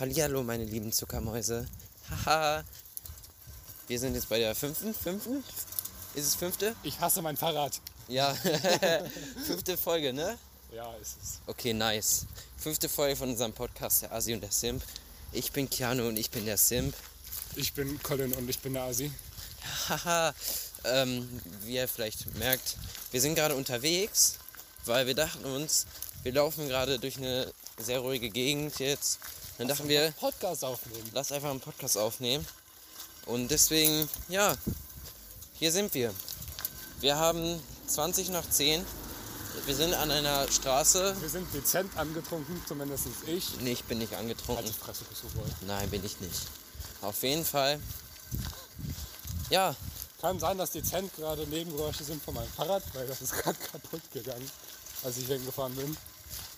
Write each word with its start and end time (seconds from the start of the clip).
Hallihallo, 0.00 0.42
meine 0.42 0.64
lieben 0.64 0.92
Zuckermäuse. 0.92 1.68
Haha. 2.08 2.64
Wir 3.86 4.00
sind 4.00 4.14
jetzt 4.14 4.30
bei 4.30 4.38
der 4.38 4.54
fünften, 4.54 4.94
fünften? 4.94 5.44
Ist 6.14 6.26
es 6.26 6.34
fünfte? 6.36 6.74
Ich 6.82 6.98
hasse 7.00 7.20
mein 7.20 7.36
Fahrrad. 7.36 7.78
Ja. 8.08 8.34
fünfte 9.46 9.76
Folge, 9.76 10.14
ne? 10.14 10.38
Ja, 10.74 10.90
ist 10.94 11.18
es. 11.22 11.40
Okay, 11.46 11.74
nice. 11.74 12.24
Fünfte 12.56 12.88
Folge 12.88 13.14
von 13.14 13.28
unserem 13.28 13.52
Podcast, 13.52 14.00
der 14.00 14.12
Asi 14.12 14.32
und 14.32 14.40
der 14.40 14.52
Simp. 14.52 14.82
Ich 15.32 15.52
bin 15.52 15.68
Keanu 15.68 16.08
und 16.08 16.16
ich 16.16 16.30
bin 16.30 16.46
der 16.46 16.56
Simp. 16.56 16.94
Ich 17.54 17.74
bin 17.74 18.02
Colin 18.02 18.32
und 18.32 18.48
ich 18.48 18.58
bin 18.60 18.72
der 18.72 18.84
Asi. 18.84 19.12
Haha. 19.90 20.34
ähm, 20.84 21.28
wie 21.64 21.74
ihr 21.74 21.86
vielleicht 21.86 22.24
merkt, 22.38 22.78
wir 23.10 23.20
sind 23.20 23.34
gerade 23.34 23.54
unterwegs, 23.54 24.38
weil 24.86 25.06
wir 25.06 25.14
dachten 25.14 25.44
uns, 25.44 25.86
wir 26.22 26.32
laufen 26.32 26.68
gerade 26.68 26.98
durch 26.98 27.18
eine 27.18 27.52
sehr 27.78 27.98
ruhige 27.98 28.30
Gegend 28.30 28.78
jetzt. 28.78 29.18
Dann 29.60 29.68
dachten 29.68 29.90
wir, 29.90 30.10
Podcast 30.12 30.64
aufnehmen. 30.64 31.10
lass 31.12 31.30
einfach 31.32 31.50
einen 31.50 31.60
Podcast 31.60 31.98
aufnehmen. 31.98 32.46
Und 33.26 33.50
deswegen, 33.50 34.08
ja, 34.30 34.56
hier 35.52 35.70
sind 35.70 35.92
wir. 35.92 36.14
Wir 37.00 37.18
haben 37.18 37.62
20 37.86 38.30
nach 38.30 38.48
10. 38.48 38.82
Wir 39.66 39.74
sind 39.74 39.92
an 39.92 40.10
einer 40.10 40.50
Straße. 40.50 41.14
Wir 41.20 41.28
sind 41.28 41.52
dezent 41.52 41.94
angetrunken, 41.98 42.62
zumindest 42.66 43.08
ich. 43.26 43.60
Nee, 43.60 43.72
ich 43.72 43.84
bin 43.84 43.98
nicht 43.98 44.14
angetrunken. 44.14 44.64
Halt 44.64 44.74
die 44.74 44.80
Fresse, 44.80 45.04
bist 45.04 45.24
du 45.24 45.34
wohl. 45.34 45.44
Nein, 45.66 45.90
bin 45.90 46.02
ich 46.06 46.18
nicht. 46.20 46.40
Auf 47.02 47.22
jeden 47.22 47.44
Fall. 47.44 47.78
Ja, 49.50 49.76
Kann 50.22 50.40
sein, 50.40 50.56
dass 50.56 50.70
dezent 50.70 51.14
gerade 51.16 51.46
Nebengeräusche 51.46 52.04
sind 52.04 52.22
von 52.24 52.32
meinem 52.32 52.48
Fahrrad, 52.48 52.82
weil 52.94 53.06
das 53.06 53.20
ist 53.20 53.34
gerade 53.34 53.58
kaputt 53.72 54.00
gegangen, 54.10 54.50
als 55.02 55.18
ich 55.18 55.26
hingefahren 55.26 55.76
bin. 55.76 55.94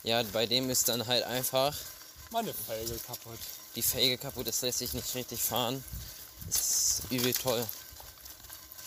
ja, 0.04 0.22
bei 0.32 0.46
dem 0.46 0.70
ist 0.70 0.88
dann 0.88 1.04
halt 1.04 1.24
einfach 1.24 1.74
Meine 2.32 2.52
Felge 2.54 2.94
kaputt. 3.06 3.38
die 3.76 3.82
Felge 3.82 4.18
kaputt, 4.18 4.46
es 4.48 4.60
lässt 4.62 4.78
sich 4.78 4.92
nicht 4.94 5.14
richtig 5.14 5.40
fahren. 5.40 5.84
Das 6.46 6.56
ist 6.56 7.02
übel 7.10 7.32
toll. 7.34 7.66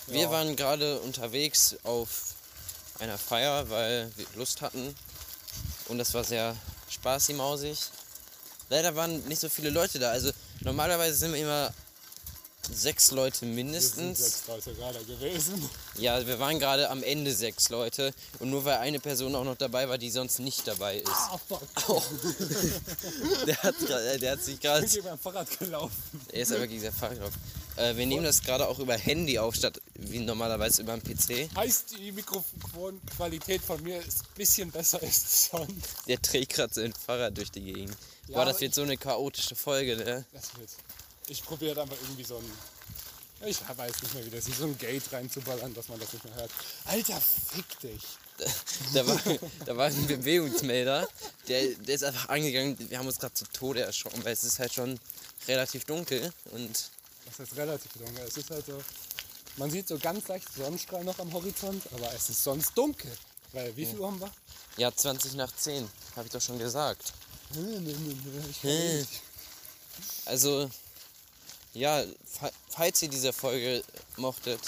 Wir 0.08 0.24
Ja. 0.24 0.32
waren 0.32 0.56
gerade 0.56 1.00
unterwegs 1.02 1.76
auf 1.84 2.34
einer 3.00 3.18
Feier, 3.18 3.70
weil 3.70 4.12
wir 4.16 4.26
Lust 4.36 4.62
hatten. 4.62 4.96
Und 5.88 5.98
das 6.00 6.14
war 6.14 6.24
sehr 6.24 6.56
spaßig, 6.90 7.36
mausig. 7.36 7.80
Leider 8.70 8.96
waren 8.96 9.24
nicht 9.28 9.42
so 9.42 9.50
viele 9.50 9.70
Leute 9.70 10.00
da. 10.00 10.10
Also 10.12 10.32
normalerweise 10.62 11.16
sind 11.16 11.34
wir 11.34 11.40
immer 11.42 11.74
sechs 12.74 13.12
Leute 13.12 13.42
Wir 13.42 13.48
sind 13.48 13.56
mindestens. 13.56 14.20
sechs 14.20 14.48
Leute 14.48 14.74
gerade 14.74 15.00
gewesen. 15.06 15.70
Ja, 15.98 16.26
wir 16.26 16.40
waren 16.40 16.60
gerade 16.60 16.90
am 16.90 17.04
Ende 17.04 17.34
sechs 17.34 17.70
Leute. 17.70 18.14
Und 18.40 18.50
nur 18.50 18.66
weil 18.66 18.78
eine 18.78 19.00
Person 19.00 19.36
auch 19.36 19.44
noch 19.44 19.56
dabei 19.58 19.88
war, 19.90 19.98
die 19.98 20.10
sonst 20.12 20.40
nicht 20.40 20.68
dabei 20.68 20.98
ist. 20.98 21.08
Ah, 21.10 21.40
fuck. 21.48 21.62
Der 23.48 23.58
hat, 23.64 23.76
gra- 23.76 24.18
der 24.18 24.32
hat 24.34 24.44
sich 24.44 24.60
gerade 24.60 24.86
Ich 24.86 24.94
bin 24.94 25.04
beim 25.04 25.18
Fahrrad 25.20 25.60
gelaufen. 25.60 25.94
Er 26.32 26.42
ist 26.42 26.52
aber 26.52 26.68
gegen 26.68 26.82
sein 26.82 26.94
Fahrrad 26.94 27.20
drauf. 27.20 27.34
Äh, 27.78 27.96
wir 27.98 28.06
nehmen 28.06 28.24
das 28.24 28.42
gerade 28.42 28.68
auch 28.68 28.80
über 28.80 28.96
Handy 28.98 29.38
auf, 29.38 29.56
statt 29.56 29.82
wie 29.96 30.20
normalerweise 30.20 30.82
über 30.82 30.98
den 30.98 31.04
PC. 31.04 31.50
Heißt, 31.56 31.96
die 31.98 32.12
Mikrofonqualität 32.12 33.62
von 33.62 33.82
mir 33.84 34.00
ist 34.00 34.22
ein 34.22 34.34
bisschen 34.36 34.72
besser 34.72 35.02
als 35.02 35.50
sonst. 35.52 35.74
Der 36.08 36.22
trägt 36.22 36.54
gerade 36.54 36.74
sein 36.74 36.94
Fahrrad 36.94 37.38
durch 37.38 37.52
die 37.52 37.62
Gegend. 37.62 37.96
Ja, 38.28 38.36
Boah, 38.38 38.46
das 38.46 38.62
wird 38.62 38.74
so 38.74 38.82
eine 38.82 38.98
chaotische 38.98 39.56
Folge, 39.56 39.98
ne? 39.98 40.26
Das 40.34 40.58
wird. 40.58 40.70
Ich 41.28 41.44
probiere 41.44 41.82
einfach 41.82 41.98
irgendwie 42.02 42.24
so 42.24 42.38
ein. 42.38 42.52
Ich 43.46 43.58
weiß 43.68 44.02
nicht 44.02 44.14
mehr, 44.14 44.26
wie 44.26 44.30
das 44.30 44.48
ist, 44.48 44.58
so 44.58 44.66
ein 44.66 44.78
Gate 44.78 45.04
reinzuballern, 45.12 45.74
dass 45.74 45.90
man 45.90 46.00
das 46.00 46.14
nicht 46.14 46.24
mehr 46.24 46.34
hört. 46.36 46.52
Alter, 46.86 47.20
fick 47.22 47.80
dich. 47.82 48.02
Da 48.94 49.06
war, 49.08 49.20
da 49.66 49.78
war 49.78 49.86
ein 49.88 50.08
Bewegungsmelder, 50.08 51.08
der, 51.48 51.68
der 51.76 51.96
ist 51.96 52.04
einfach 52.04 52.30
angegangen. 52.30 52.78
Wir 52.90 52.98
haben 52.98 53.08
uns 53.08 53.20
gerade 53.20 53.34
zu 53.34 53.46
Tode 53.46 53.82
erschrocken, 53.82 54.24
weil 54.26 54.34
es 54.34 54.44
ist 54.44 54.60
halt 54.60 54.74
schon 54.74 55.00
relativ 55.48 55.86
dunkel. 55.86 56.34
Und 56.52 56.90
Das 57.26 57.40
ist 57.40 57.56
relativ 57.56 57.92
dunkel. 57.94 58.26
Es 58.28 58.38
ist 58.38 58.50
halt 58.50 58.66
so. 58.66 58.82
Man 59.58 59.72
sieht 59.72 59.88
so 59.88 59.98
ganz 59.98 60.28
leicht 60.28 60.48
Sonnenstrahl 60.54 61.04
noch 61.04 61.18
am 61.20 61.32
Horizont, 61.32 61.84
aber 61.94 62.14
es 62.14 62.30
ist 62.30 62.44
sonst 62.44 62.78
dunkel. 62.78 63.12
Weil 63.54 63.76
wie 63.78 63.86
viel 63.86 64.00
Uhr 64.00 64.08
haben 64.08 64.20
wir? 64.20 64.32
ja, 64.78 64.94
20 64.94 65.36
nach 65.36 65.56
10, 65.56 65.88
habe 66.16 66.26
ich 66.26 66.32
doch 66.34 66.42
schon 66.42 66.60
gesagt. 66.60 67.14
Nicht. 68.64 69.22
Also, 70.26 70.70
ja, 71.76 72.04
fa- 72.40 72.52
falls 72.70 73.02
ihr 73.04 73.10
diese 73.10 73.32
Folge 73.34 73.84
mochtet, 74.18 74.60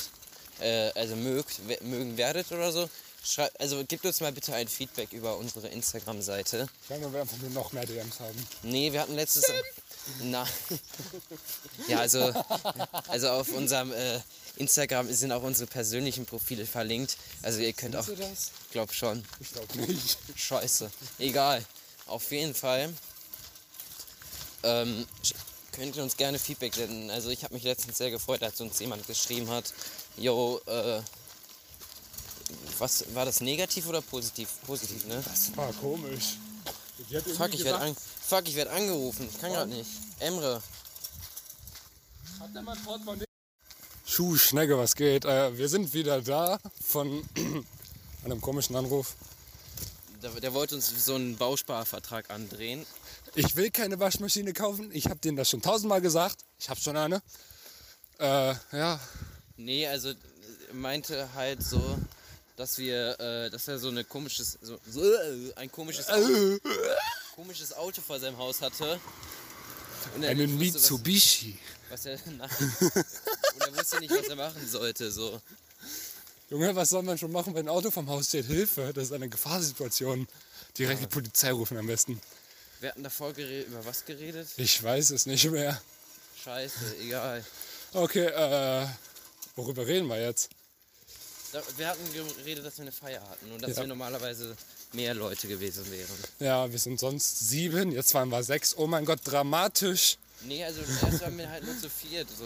äh, 0.59 0.91
also 0.94 1.16
mögt, 1.16 1.59
mögen 1.84 2.18
werdet 2.18 2.51
oder 2.51 2.72
so, 2.72 2.90
schreibt, 3.23 3.59
also 3.59 3.84
gebt 3.85 4.06
uns 4.06 4.19
mal 4.22 4.31
bitte 4.31 4.53
ein 4.53 4.68
Feedback 4.68 5.12
über 5.13 5.38
unsere 5.38 5.68
Instagram-Seite. 5.69 6.68
Sagen 6.88 7.01
wir, 7.01 7.13
wir 7.13 7.22
einfach 7.22 7.38
nur 7.38 7.50
noch 7.51 7.72
mehr 7.72 7.85
DMs 7.85 8.19
haben. 8.19 8.47
Nee, 8.63 8.91
wir 8.94 9.01
hatten 9.01 9.16
letztes. 9.16 9.45
Na. 10.22 10.47
Ja, 11.88 12.00
also, 12.00 12.34
also 13.09 13.29
auf 13.29 13.50
unserem 13.50 13.91
äh, 13.91 14.19
Instagram 14.56 15.12
sind 15.13 15.31
auch 15.34 15.44
unsere 15.44 15.68
persönlichen 15.69 16.25
Profile 16.25 16.66
verlinkt. 16.66 17.18
Also 17.41 17.59
ihr 17.59 17.74
könnt 17.74 17.95
auch, 17.95 18.07
das? 18.07 18.51
glaub 18.72 18.94
schon. 18.94 19.24
Ich 19.39 19.51
glaube 19.51 19.78
nicht. 19.79 20.18
Scheiße. 20.35 20.89
Egal. 21.19 21.66
Auf 22.06 22.31
jeden 22.31 22.56
Fall 22.56 22.94
ähm, 24.63 25.06
könnt 25.77 25.95
ihr 25.95 26.03
uns 26.03 26.17
gerne 26.17 26.39
Feedback 26.39 26.73
senden. 26.73 27.09
Also 27.11 27.29
ich 27.29 27.43
habe 27.43 27.53
mich 27.53 27.63
letztens 27.63 27.97
sehr 27.97 28.09
gefreut, 28.09 28.41
als 28.41 28.59
uns 28.59 28.79
jemand 28.79 29.05
geschrieben 29.05 29.49
hat, 29.49 29.71
yo, 30.17 30.59
äh, 30.65 31.01
was 32.79 33.13
war 33.13 33.25
das 33.25 33.41
negativ 33.41 33.88
oder 33.88 34.01
positiv? 34.01 34.49
Positiv, 34.65 35.05
ne? 35.05 35.21
Das 35.23 35.55
war 35.55 35.71
komisch. 35.73 36.38
Fuck, 36.97 37.05
ich 37.05 37.11
werde 37.11 37.57
gesagt, 37.57 37.81
an, 37.81 37.95
fuck, 38.21 38.47
ich 38.47 38.55
werd 38.55 38.69
angerufen. 38.69 39.29
Ich 39.31 39.39
kann 39.39 39.51
gerade 39.51 39.69
nicht. 39.69 39.89
Emre. 40.19 40.61
Hat 42.39 42.55
der 42.55 42.61
mein 42.63 42.83
Portemonnaie? 42.83 43.25
Schuh, 44.05 44.35
Schnecke, 44.35 44.77
was 44.77 44.95
geht? 44.95 45.25
Äh, 45.25 45.57
wir 45.57 45.69
sind 45.69 45.94
wieder 45.94 46.21
da 46.21 46.57
von 46.83 47.23
einem 48.25 48.41
komischen 48.41 48.75
Anruf. 48.75 49.15
Der, 50.22 50.31
der 50.31 50.53
wollte 50.53 50.75
uns 50.75 51.05
so 51.05 51.16
einen 51.16 51.38
Bausparvertrag 51.38 52.29
andrehen. 52.29 52.85
Ich 53.35 53.55
will 53.55 53.69
keine 53.72 54.00
Waschmaschine 54.00 54.53
kaufen. 54.53 54.89
Ich 54.91 55.05
habe 55.05 55.19
denen 55.19 55.38
das 55.38 55.50
schon 55.50 55.61
tausendmal 55.61 56.01
gesagt. 56.01 56.39
Ich 56.59 56.69
habe 56.69 56.79
schon 56.79 56.97
eine. 56.97 57.22
Äh, 58.19 58.56
ja, 58.72 59.00
Nee, 59.57 59.88
also 59.88 60.13
meinte 60.72 61.33
halt 61.33 61.63
so, 61.63 61.97
dass 62.56 62.77
wir, 62.77 63.19
äh, 63.19 63.50
dass 63.50 63.67
er 63.67 63.79
so 63.79 63.89
eine 63.89 64.03
komisches, 64.03 64.57
so, 64.61 64.79
so 64.88 65.01
äh, 65.03 65.53
ein 65.56 65.72
komisches, 65.72 66.07
Auto, 66.07 66.59
komisches 67.35 67.73
Auto 67.73 68.01
vor 68.01 68.19
seinem 68.19 68.38
Haus 68.38 68.61
hatte. 68.61 69.00
Und 70.16 70.23
er 70.23 70.29
einen 70.29 70.53
wusste, 70.53 70.63
Mitsubishi. 70.63 71.57
Was, 71.89 72.06
was 72.06 72.06
er, 72.06 72.19
nein. 72.38 72.50
Und 72.79 73.61
er 73.61 73.77
wusste 73.77 74.00
nicht, 74.00 74.11
was 74.11 74.27
er 74.27 74.35
machen 74.35 74.67
sollte. 74.67 75.11
So. 75.11 75.41
Junge, 76.49 76.73
was 76.75 76.89
soll 76.91 77.03
man 77.03 77.17
schon 77.17 77.31
machen, 77.31 77.53
wenn 77.55 77.65
ein 77.65 77.69
Auto 77.69 77.91
vom 77.91 78.07
Haus 78.09 78.27
steht? 78.27 78.45
Hilfe, 78.45 78.93
das 78.93 79.05
ist 79.05 79.11
eine 79.11 79.27
Gefahrsituation. 79.27 80.27
Direkt 80.77 81.01
die 81.01 81.07
Polizei 81.07 81.51
rufen 81.51 81.77
am 81.77 81.87
besten. 81.87 82.21
Wir 82.79 82.89
hatten 82.89 83.03
davor 83.03 83.31
über 83.31 83.85
was 83.85 84.05
geredet? 84.05 84.47
Ich 84.57 84.81
weiß 84.81 85.09
es 85.09 85.25
nicht 85.25 85.49
mehr. 85.51 85.81
Scheiße, 86.43 86.95
egal. 87.01 87.43
Okay, 87.93 88.27
äh, 88.27 88.87
worüber 89.55 89.85
reden 89.85 90.07
wir 90.07 90.21
jetzt? 90.21 90.49
Wir 91.77 91.87
hatten 91.87 92.03
geredet, 92.13 92.65
dass 92.65 92.77
wir 92.77 92.83
eine 92.83 92.91
Feier 92.91 93.21
hatten 93.29 93.51
und 93.51 93.61
dass 93.61 93.71
Ja. 93.71 93.77
wir 93.77 93.87
normalerweise 93.87 94.55
mehr 94.93 95.13
Leute 95.15 95.47
gewesen 95.47 95.89
wären. 95.91 96.17
Ja, 96.39 96.71
wir 96.71 96.79
sind 96.79 96.99
sonst 96.99 97.49
sieben, 97.49 97.91
jetzt 97.91 98.13
waren 98.13 98.29
wir 98.29 98.43
sechs. 98.43 98.77
Oh 98.77 98.85
mein 98.87 99.05
Gott, 99.05 99.19
dramatisch. 99.23 100.17
Nee, 100.41 100.63
also 100.63 100.81
erst 100.81 101.21
waren 101.21 101.37
wir 101.37 101.49
halt 101.49 101.63
nur 101.65 101.77
zu 101.79 101.89
viert. 101.89 102.27
So. 102.37 102.45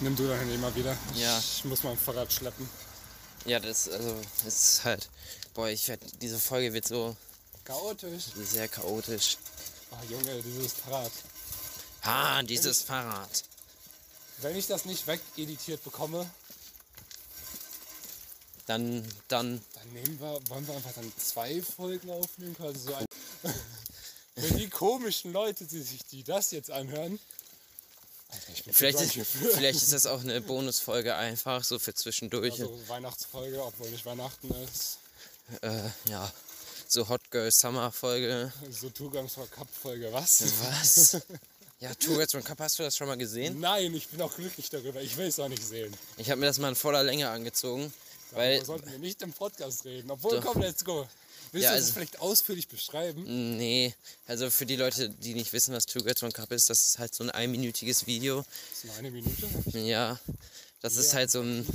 Nimm 0.00 0.16
du 0.16 0.26
dein 0.26 0.60
mal 0.60 0.74
wieder. 0.74 0.96
Ja. 1.14 1.38
Ich 1.38 1.64
muss 1.64 1.82
mein 1.82 1.98
Fahrrad 1.98 2.32
schleppen. 2.32 2.68
Ja, 3.48 3.58
das, 3.60 3.88
also, 3.88 4.14
ist 4.46 4.84
halt. 4.84 5.08
Boah, 5.54 5.68
ich 5.68 5.88
werd, 5.88 6.00
diese 6.20 6.38
Folge 6.38 6.72
wird 6.72 6.86
so 6.86 7.16
Chaotisch. 7.64 8.24
sehr 8.36 8.68
chaotisch. 8.68 9.38
Oh 9.90 10.12
Junge, 10.12 10.42
dieses 10.42 10.74
Fahrrad. 10.74 11.12
Ah, 12.02 12.42
dieses 12.42 12.82
Fahrrad. 12.82 13.44
Wenn 14.42 14.54
ich 14.56 14.66
das 14.66 14.84
nicht 14.84 15.06
wegeditiert 15.06 15.82
bekomme, 15.82 16.30
Dann, 18.66 19.02
dann. 19.28 19.62
dann 19.72 19.92
nehmen 19.94 20.20
wir, 20.20 20.38
wollen 20.48 20.66
wir 20.66 20.74
einfach 20.76 20.92
dann 20.92 21.10
zwei 21.16 21.62
Folgen 21.62 22.10
aufnehmen, 22.10 22.54
quasi 22.54 22.78
so 22.80 22.94
ein. 22.94 23.06
Wenn 24.36 24.58
die 24.58 24.68
komischen 24.68 25.32
Leute, 25.32 25.64
die 25.64 25.80
sich 25.82 26.04
die 26.04 26.22
das 26.22 26.50
jetzt 26.50 26.70
anhören. 26.70 27.18
Alter, 28.30 28.72
Vielleicht 28.72 29.00
ist, 29.00 29.12
vielleicht 29.54 29.82
ist 29.82 29.92
das 29.92 30.06
auch 30.06 30.20
eine 30.20 30.40
Bonusfolge 30.40 31.14
einfach, 31.14 31.64
so 31.64 31.78
für 31.78 31.94
zwischendurch. 31.94 32.52
Also 32.52 32.78
Weihnachtsfolge, 32.88 33.62
obwohl 33.62 33.90
nicht 33.90 34.04
Weihnachten 34.04 34.54
ist. 34.64 34.98
Äh, 35.62 35.80
ja. 36.10 36.30
So 36.86 37.08
Hot 37.08 37.30
Girl 37.30 37.50
Summer 37.50 37.90
Folge. 37.90 38.52
So 38.70 38.90
Zugangs 38.90 39.34
zur 39.34 39.46
Cup-Folge, 39.50 40.12
was? 40.12 40.42
Was? 40.62 41.22
Ja, 41.80 41.94
Tourette 41.94 42.36
und 42.36 42.44
Cup, 42.44 42.58
hast 42.58 42.76
du 42.80 42.82
das 42.82 42.96
schon 42.96 43.06
mal 43.06 43.16
gesehen? 43.16 43.60
Nein, 43.60 43.94
ich 43.94 44.08
bin 44.08 44.20
auch 44.20 44.34
glücklich 44.34 44.68
darüber. 44.68 45.00
Ich 45.00 45.16
will 45.16 45.28
es 45.28 45.38
auch 45.38 45.46
nicht 45.46 45.64
sehen. 45.64 45.94
Ich 46.16 46.28
habe 46.28 46.40
mir 46.40 46.46
das 46.46 46.58
mal 46.58 46.70
in 46.70 46.74
voller 46.74 47.04
Länge 47.04 47.28
angezogen. 47.28 47.92
Weil, 48.32 48.54
Darüber 48.56 48.66
sollten 48.66 48.90
wir 48.90 48.98
nicht 48.98 49.22
im 49.22 49.32
Podcast 49.32 49.84
reden. 49.84 50.10
Obwohl, 50.10 50.40
Doch. 50.40 50.52
komm, 50.52 50.60
let's 50.60 50.84
go. 50.84 51.06
Willst 51.52 51.64
Ja, 51.64 51.70
du 51.70 51.74
also- 51.76 51.86
das 51.86 51.94
vielleicht 51.94 52.20
ausführlich 52.20 52.68
beschreiben? 52.68 53.56
Nee, 53.56 53.94
also 54.26 54.50
für 54.50 54.66
die 54.66 54.76
Leute, 54.76 55.08
die 55.08 55.34
nicht 55.34 55.52
wissen, 55.52 55.74
was 55.74 55.86
Two 55.86 56.00
Girls 56.00 56.22
One 56.22 56.32
Cup 56.32 56.52
ist, 56.52 56.68
das 56.70 56.88
ist 56.88 56.98
halt 56.98 57.14
so 57.14 57.24
ein 57.24 57.30
einminütiges 57.30 58.06
Video. 58.06 58.44
Das 58.70 58.78
ist 58.78 58.84
nur 58.86 58.96
eine 58.96 59.10
Minute. 59.10 59.46
Ja, 59.78 60.18
das 60.82 60.96
ist 60.96 61.14
halt 61.14 61.30
so 61.30 61.40
ein 61.40 61.66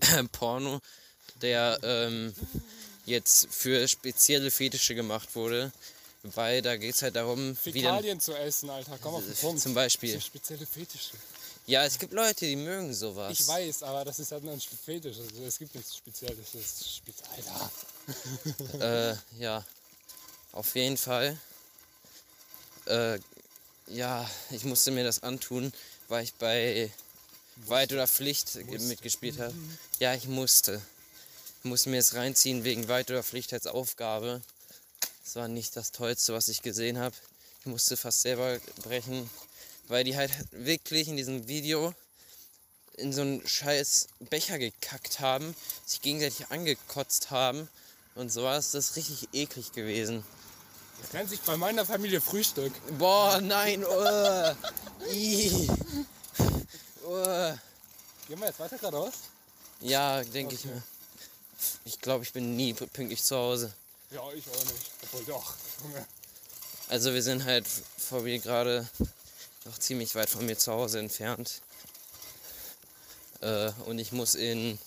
Porno, 0.32 0.80
der 1.42 1.78
ähm, 1.82 2.34
jetzt 3.06 3.48
für 3.50 3.86
spezielle 3.88 4.50
Fetische 4.50 4.94
gemacht 4.94 5.34
wurde, 5.34 5.72
weil 6.22 6.62
da 6.62 6.76
geht 6.76 6.94
es 6.94 7.02
halt 7.02 7.16
darum, 7.16 7.56
wie 7.64 7.72
dann, 7.82 7.96
Fäkalien 7.96 8.20
zu 8.20 8.34
essen, 8.34 8.70
Alter. 8.70 8.98
Komm 9.00 9.14
auf 9.14 9.24
den 9.24 9.34
Punkt. 9.34 9.60
zum 9.62 9.74
Beispiel. 9.74 10.20
Spezielle 10.20 10.66
Fetische. 10.66 11.10
Ja, 11.66 11.84
es 11.84 11.98
gibt 11.98 12.12
Leute, 12.12 12.46
die 12.46 12.56
mögen 12.56 12.92
sowas. 12.92 13.32
Ich 13.38 13.46
weiß, 13.48 13.82
aber 13.84 14.04
das 14.04 14.18
ist 14.18 14.32
halt 14.32 14.44
ein 14.44 14.60
Fetisch. 14.60 15.16
Also, 15.18 15.42
es 15.44 15.58
gibt 15.58 15.74
nichts 15.74 15.96
Spezielles. 15.96 16.46
Das 16.52 16.60
ist 16.62 16.96
speziell. 16.96 17.28
Alter. 17.36 17.70
Äh, 19.14 19.16
ja, 19.42 19.64
auf 20.52 20.74
jeden 20.74 20.98
Fall. 20.98 21.38
Äh, 22.86 23.18
ja, 23.86 24.28
ich 24.50 24.64
musste 24.64 24.90
mir 24.90 25.04
das 25.04 25.22
antun, 25.22 25.72
weil 26.08 26.24
ich 26.24 26.34
bei 26.34 26.90
Weit 27.66 27.92
oder 27.92 28.06
Pflicht 28.06 28.52
ge- 28.52 28.78
mitgespielt 28.78 29.38
habe. 29.38 29.54
Ja, 30.00 30.12
ich 30.14 30.26
musste. 30.26 30.82
Ich 31.60 31.64
musste 31.64 31.88
mir 31.88 31.96
das 31.96 32.12
reinziehen 32.14 32.62
wegen 32.64 32.88
Weit 32.88 33.10
oder 33.10 33.22
Pflicht 33.22 33.54
als 33.54 33.66
Aufgabe. 33.66 34.42
Das 35.24 35.36
war 35.36 35.48
nicht 35.48 35.74
das 35.76 35.92
Tollste, 35.92 36.34
was 36.34 36.48
ich 36.48 36.60
gesehen 36.60 36.98
habe. 36.98 37.16
Ich 37.60 37.66
musste 37.66 37.96
fast 37.96 38.20
selber 38.20 38.58
brechen, 38.82 39.30
weil 39.88 40.04
die 40.04 40.16
halt 40.16 40.30
wirklich 40.52 41.08
in 41.08 41.16
diesem 41.16 41.48
Video 41.48 41.94
in 42.96 43.12
so 43.12 43.22
einen 43.22 43.46
scheiß 43.46 44.08
Becher 44.30 44.58
gekackt 44.58 45.20
haben, 45.20 45.54
sich 45.84 46.00
gegenseitig 46.00 46.46
angekotzt 46.50 47.30
haben 47.30 47.68
und 48.14 48.30
sowas. 48.30 48.70
Das 48.70 48.90
ist 48.90 48.96
richtig 48.96 49.28
eklig 49.32 49.72
gewesen. 49.72 50.24
Das 51.02 51.12
nennt 51.12 51.28
sich 51.28 51.40
bei 51.40 51.56
meiner 51.56 51.84
Familie 51.84 52.20
Frühstück. 52.20 52.72
Boah, 52.98 53.40
nein, 53.40 53.84
Ih. 55.10 55.68
oh. 57.04 57.54
Gehen 58.28 58.38
wir 58.40 58.46
jetzt 58.46 58.60
weiter 58.60 58.78
geradeaus? 58.78 59.12
Ja, 59.80 60.22
denke 60.22 60.54
ich 60.54 60.64
Okay. 60.64 60.74
mir. 60.74 60.82
Ich 61.84 62.00
glaube, 62.00 62.24
ich 62.24 62.32
bin 62.32 62.56
nie 62.56 62.72
pünktlich 62.74 63.22
zu 63.22 63.36
Hause. 63.36 63.72
Ja, 64.10 64.20
ich 64.32 64.48
auch 64.48 64.64
nicht. 64.64 64.90
Obwohl 65.02 65.24
doch. 65.24 65.54
Also 66.88 67.12
wir 67.12 67.22
sind 67.22 67.44
halt 67.44 67.66
vor 67.98 68.20
mir 68.22 68.38
gerade 68.38 68.88
noch 69.64 69.78
ziemlich 69.78 70.14
weit 70.14 70.28
von 70.28 70.44
mir 70.44 70.58
zu 70.58 70.72
Hause 70.72 70.98
entfernt. 70.98 71.62
Äh, 73.40 73.70
und 73.86 73.98
ich 73.98 74.12
muss 74.12 74.34
in 74.34 74.78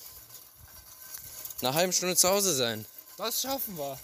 einer 1.61 1.73
halben 1.73 1.93
Stunde 1.93 2.15
zu 2.15 2.29
Hause 2.29 2.55
sein. 2.55 2.85
Das 3.17 3.41
schaffen 3.41 3.77
wir. 3.77 3.97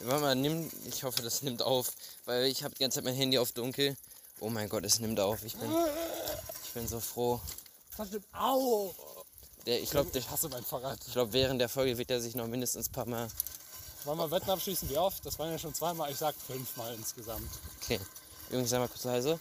Warte 0.00 0.20
mal, 0.20 0.34
nimm, 0.34 0.70
ich 0.86 1.02
hoffe, 1.04 1.22
das 1.22 1.42
nimmt 1.42 1.62
auf, 1.62 1.90
weil 2.26 2.44
ich 2.44 2.62
habe 2.62 2.74
die 2.74 2.80
ganze 2.80 2.96
Zeit 2.96 3.04
mein 3.04 3.14
Handy 3.14 3.38
auf 3.38 3.52
dunkel. 3.52 3.96
Oh 4.40 4.50
mein 4.50 4.68
Gott, 4.68 4.84
es 4.84 5.00
nimmt 5.00 5.18
auf. 5.18 5.42
Ich 5.42 5.56
bin, 5.56 5.74
ich 6.64 6.70
bin 6.72 6.86
so 6.86 7.00
froh. 7.00 7.40
Das 7.96 8.08
stimmt. 8.08 8.26
Au! 8.34 8.94
Der, 9.64 9.80
ich 9.80 9.90
glaube, 9.90 10.16
Ich 10.16 10.30
hasse 10.30 10.48
mein 10.48 10.64
Fahrrad. 10.64 10.98
ich 11.06 11.12
glaub, 11.14 11.32
während 11.32 11.60
der 11.60 11.68
Folge 11.68 11.98
wird 11.98 12.10
er 12.10 12.20
sich 12.20 12.34
noch 12.36 12.46
mindestens 12.46 12.88
ein 12.88 12.92
paar 12.92 13.06
Mal. 13.06 13.28
Wollen 14.04 14.18
wir 14.18 14.30
Wetten 14.30 14.50
abschließen? 14.50 14.88
Wie 14.90 14.98
oft? 14.98 15.24
Das 15.26 15.38
waren 15.38 15.50
ja 15.50 15.58
schon 15.58 15.74
zweimal. 15.74 16.12
Ich 16.12 16.18
sag 16.18 16.36
fünfmal 16.36 16.94
insgesamt. 16.94 17.50
Okay. 17.82 17.98
Jungs, 18.50 18.70
sei 18.70 18.78
mal 18.78 18.86
kurz 18.88 19.02
leise. 19.02 19.40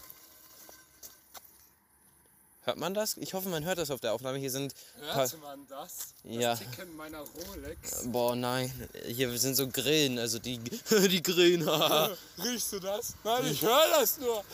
Hört 2.65 2.77
man 2.77 2.93
das? 2.95 3.15
Ich 3.17 3.33
hoffe, 3.35 3.47
man 3.49 3.63
hört 3.63 3.77
das 3.77 3.91
auf 3.91 3.99
der 3.99 4.11
Aufnahme. 4.13 4.39
Hier 4.39 4.49
sind. 4.49 4.73
Hört 5.13 5.39
man 5.41 5.67
das? 5.67 6.13
Das 6.23 6.35
Ja. 6.35 6.55
Ticken 6.55 6.95
meiner 6.95 7.19
Rolex. 7.19 8.03
Boah, 8.07 8.35
nein. 8.35 8.71
Hier 9.05 9.37
sind 9.37 9.55
so 9.55 9.67
Grillen. 9.67 10.17
Also 10.17 10.39
die, 10.39 10.57
die 10.89 11.21
Grillen. 11.21 11.67
Riechst 12.43 12.73
du 12.73 12.79
das? 12.79 13.13
Nein, 13.23 13.45
ich 13.51 13.61
höre 13.61 13.87
das 13.99 14.17
nur. 14.19 14.43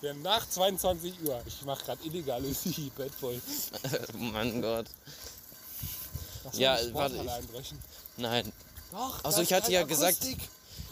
Wir 0.00 0.10
haben 0.10 0.22
nach 0.22 0.48
22 0.48 1.14
Uhr. 1.24 1.40
Ich 1.46 1.62
mache 1.62 1.84
gerade 1.84 2.04
illegales 2.04 2.58
Bad 2.96 3.10
oh 3.22 3.32
mein 4.18 4.60
Gott. 4.60 4.86
Lass 6.44 6.58
Ja, 6.58 6.78
warte, 6.92 7.16
ich- 7.16 7.30
einbrechen. 7.30 7.78
Nein. 8.16 8.52
Doch, 8.90 9.24
Also 9.24 9.40
ich 9.42 9.52
hatte 9.52 9.70
ja 9.72 9.80
halt 9.80 9.88
gesagt-. 9.88 10.24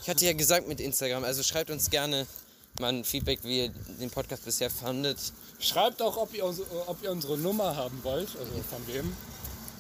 Ich 0.02 0.08
hatte 0.08 0.25
ja 0.25 0.32
gesagt 0.35 0.69
mit 0.69 0.81
Instagram. 0.81 1.25
Also 1.25 1.43
schreibt 1.43 1.70
uns 1.70 1.91
gerne 1.91 2.26
mal 2.81 2.88
ein 2.88 3.05
Feedback, 3.05 3.41
wie 3.43 3.65
ihr 3.65 3.69
den 4.00 4.11
Podcast 4.11 4.44
bisher 4.44 4.71
fandet. 4.71 5.19
Schreibt 5.59 6.03
auch, 6.03 6.17
ob 6.17 6.35
ihr, 6.35 6.44
ob 6.44 7.03
ihr 7.03 7.11
unsere 7.11 7.38
Nummer 7.38 7.76
haben 7.76 7.99
wollt. 8.03 8.29
Also 8.38 8.53
von 8.69 8.87
wem. 8.87 9.17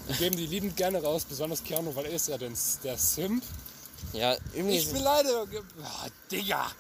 Wir 0.06 0.16
geben 0.16 0.36
die 0.36 0.46
liebend 0.46 0.76
gerne 0.76 1.02
raus, 1.02 1.24
besonders 1.24 1.64
Keanu, 1.64 1.94
weil 1.96 2.06
er 2.06 2.12
ist 2.12 2.28
ja 2.28 2.36
den, 2.36 2.54
der 2.82 2.98
Simp. 2.98 3.42
Ja, 4.12 4.36
irgendwie. 4.52 4.78
Ich 4.78 4.92
beleidige. 4.92 5.62
Oh, 5.80 6.08
Digga! 6.30 6.70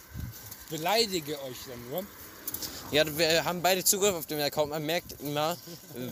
Beleidige 0.70 1.40
euch 1.42 1.56
dann 1.68 1.90
nur. 1.90 2.04
Ja, 2.90 3.04
wir 3.18 3.44
haben 3.44 3.62
beide 3.62 3.82
Zugriff 3.82 4.14
auf 4.14 4.26
den 4.26 4.40
Account. 4.40 4.70
Man 4.70 4.84
merkt 4.84 5.20
immer, 5.20 5.56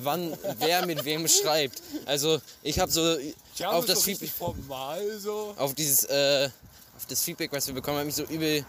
wann 0.03 0.37
wer 0.59 0.87
mit 0.87 1.05
wem 1.05 1.29
schreibt. 1.29 1.83
Also 2.07 2.41
ich 2.63 2.79
habe 2.79 2.91
so 2.91 3.19
Keanu 3.57 3.77
auf 3.77 3.85
ist 3.85 3.97
das 3.97 4.03
Feedback, 4.05 4.31
formal 4.31 5.19
so. 5.19 5.55
auf 5.57 5.75
dieses 5.75 6.05
äh, 6.05 6.49
auf 6.97 7.07
das 7.07 7.23
Feedback, 7.23 7.53
was 7.53 7.67
wir 7.67 7.75
bekommen, 7.75 7.99
habe 7.99 8.09
ich 8.09 8.15
so 8.15 8.25
übel 8.25 8.65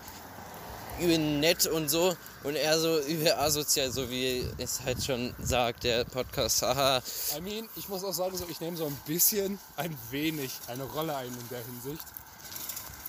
übel 0.99 1.17
nett 1.17 1.65
und 1.67 1.89
so 1.89 2.15
und 2.43 2.55
er 2.55 2.79
so 2.79 2.99
übel 2.99 3.31
asozial, 3.33 3.91
so 3.91 4.09
wie 4.09 4.47
es 4.57 4.81
halt 4.81 5.03
schon 5.03 5.33
sagt 5.41 5.83
der 5.83 6.03
Podcast. 6.05 6.61
Haha. 6.61 7.01
I 7.37 7.41
mean, 7.41 7.69
ich 7.75 7.89
muss 7.89 8.03
auch 8.03 8.13
sagen, 8.13 8.37
so, 8.37 8.45
ich 8.49 8.59
nehme 8.59 8.77
so 8.77 8.85
ein 8.85 8.95
bisschen, 9.05 9.59
ein 9.75 9.97
wenig 10.11 10.51
eine 10.67 10.83
Rolle 10.83 11.15
ein 11.15 11.27
in 11.27 11.49
der 11.49 11.63
Hinsicht. 11.65 12.03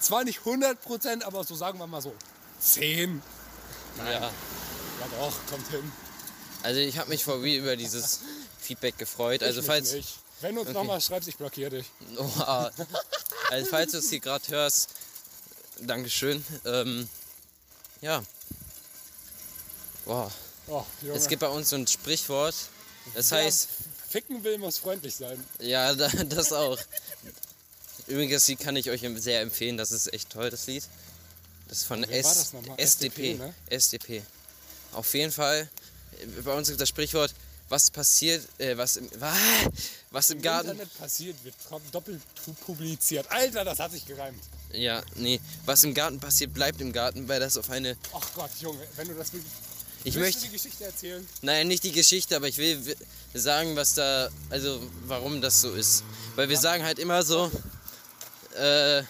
Zwar 0.01 0.25
nicht 0.25 0.41
100%, 0.41 1.23
aber 1.25 1.45
so 1.45 1.55
sagen 1.55 1.79
wir 1.79 1.87
mal 1.87 2.01
so 2.03 2.13
10. 2.61 3.23
ja. 3.99 4.05
Ja 4.13 4.31
doch, 5.19 5.33
kommt 5.51 5.69
hin. 5.69 5.93
Also 6.63 6.81
ich 6.81 6.99
habe 6.99 7.11
mich 7.11 7.25
vor 7.25 7.43
wie 7.43 7.57
über 7.57 7.77
dieses 7.77 8.21
Feedback 8.61 8.97
gefreut. 8.97 9.43
Also 9.43 9.61
Ich 9.61 9.67
falls 9.67 9.93
nicht. 9.93 10.19
Wenn 10.41 10.55
du 10.55 10.61
uns 10.63 10.71
Okay. 10.71 10.79
nochmal 10.79 11.01
schreibst, 11.01 11.29
ich 11.29 11.37
blockiere 11.37 11.71
dich. 11.71 11.87
Oha. 12.17 12.71
Also 13.51 13.67
falls 13.71 13.93
du 13.93 13.99
es 13.99 14.09
hier 14.11 14.21
gerade 14.21 14.47
hörst, 14.49 14.89
Dankeschön. 15.81 16.45
Ähm, 16.65 17.09
ja. 18.01 18.23
Boah. 20.05 20.31
Oh. 20.67 20.85
Es 21.15 21.29
gibt 21.29 21.41
bei 21.41 21.49
uns 21.49 21.71
so 21.71 21.77
ein 21.77 21.87
Sprichwort. 21.87 22.55
Das 23.15 23.31
Wer 23.31 23.39
heißt, 23.45 23.69
Ficken 24.09 24.45
will, 24.45 24.59
muss 24.59 24.79
freundlich 24.79 25.15
sein. 25.15 25.43
ja, 25.61 25.95
da- 25.95 26.09
das 26.09 26.53
auch. 26.53 26.79
Übrigens, 28.07 28.35
das 28.35 28.49
Lied 28.49 28.61
kann 28.61 28.77
ich 28.77 28.91
euch 28.91 29.03
sehr 29.17 29.41
empfehlen. 29.41 29.77
Das 29.77 29.91
ist 29.91 30.13
echt 30.13 30.31
toll, 30.31 30.51
das 30.51 30.67
Lied. 30.67 30.85
Das 31.69 31.79
ist 31.79 31.85
von 31.85 32.05
S? 32.05 32.53
SDP. 32.53 32.75
SDP, 32.77 33.35
ne? 33.35 33.55
SDP. 33.71 34.23
Auf 34.93 35.13
jeden 35.15 35.33
Fall. 35.33 35.69
Bei 36.45 36.55
uns 36.55 36.69
gibt 36.69 36.81
das 36.81 36.89
Sprichwort, 36.89 37.35
was 37.75 37.91
passiert, 37.91 38.47
äh, 38.59 38.77
was 38.77 38.97
im, 38.99 39.09
wa- 39.21 39.35
was 40.13 40.31
im 40.31 40.37
Im 40.37 40.43
Garten. 40.43 40.71
Internet 40.71 40.97
passiert, 40.97 41.37
wird 41.43 41.57
doppelt 41.91 42.21
publiziert. 42.65 43.27
Alter, 43.31 43.65
das 43.65 43.81
hat 43.81 43.91
sich 43.91 44.07
gereimt. 44.07 44.39
Ja, 44.73 45.03
nee, 45.17 45.41
was 45.67 45.83
im 45.83 45.93
Garten 45.93 46.21
passiert, 46.21 46.55
bleibt 46.55 46.81
im 46.81 46.93
Garten, 46.93 47.27
weil 47.29 47.41
das 47.41 47.59
auf 47.59 47.69
eine. 47.71 47.97
Ach 48.13 48.29
Gott, 48.35 48.51
Junge, 48.61 48.87
wenn 48.95 49.09
du 49.09 49.15
das 49.15 49.33
wirklich. 49.33 49.53
Ich 50.05 50.15
Willst 50.15 50.37
möchte. 50.37 50.41
die 50.43 50.53
Geschichte 50.53 50.85
erzählen? 50.85 51.27
Nein, 51.43 51.67
nicht 51.67 51.83
die 51.83 51.91
Geschichte, 51.91 52.37
aber 52.37 52.47
ich 52.47 52.59
will 52.59 52.97
sagen, 53.33 53.75
was 53.75 53.95
da, 53.95 54.29
also 54.51 54.81
warum 55.07 55.41
das 55.41 55.61
so 55.61 55.73
ist. 55.73 56.05
Weil 56.37 56.49
wir 56.49 56.59
sagen 56.59 56.85
halt 56.85 56.99
immer 57.01 57.23
so, 57.25 57.51
äh, 58.57 59.03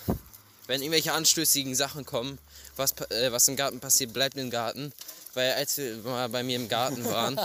wenn 0.68 0.80
irgendwelche 0.80 1.12
anstößigen 1.12 1.74
Sachen 1.74 2.06
kommen, 2.06 2.38
was, 2.76 2.92
äh, 3.10 3.30
was 3.30 3.46
im 3.48 3.56
Garten 3.56 3.80
passiert, 3.80 4.12
bleibt 4.14 4.36
im 4.38 4.50
Garten. 4.50 4.92
Weil 5.34 5.52
als 5.52 5.76
wir 5.78 5.96
mal 5.98 6.28
bei 6.28 6.42
mir 6.42 6.56
im 6.56 6.68
Garten 6.68 7.04
waren, 7.04 7.40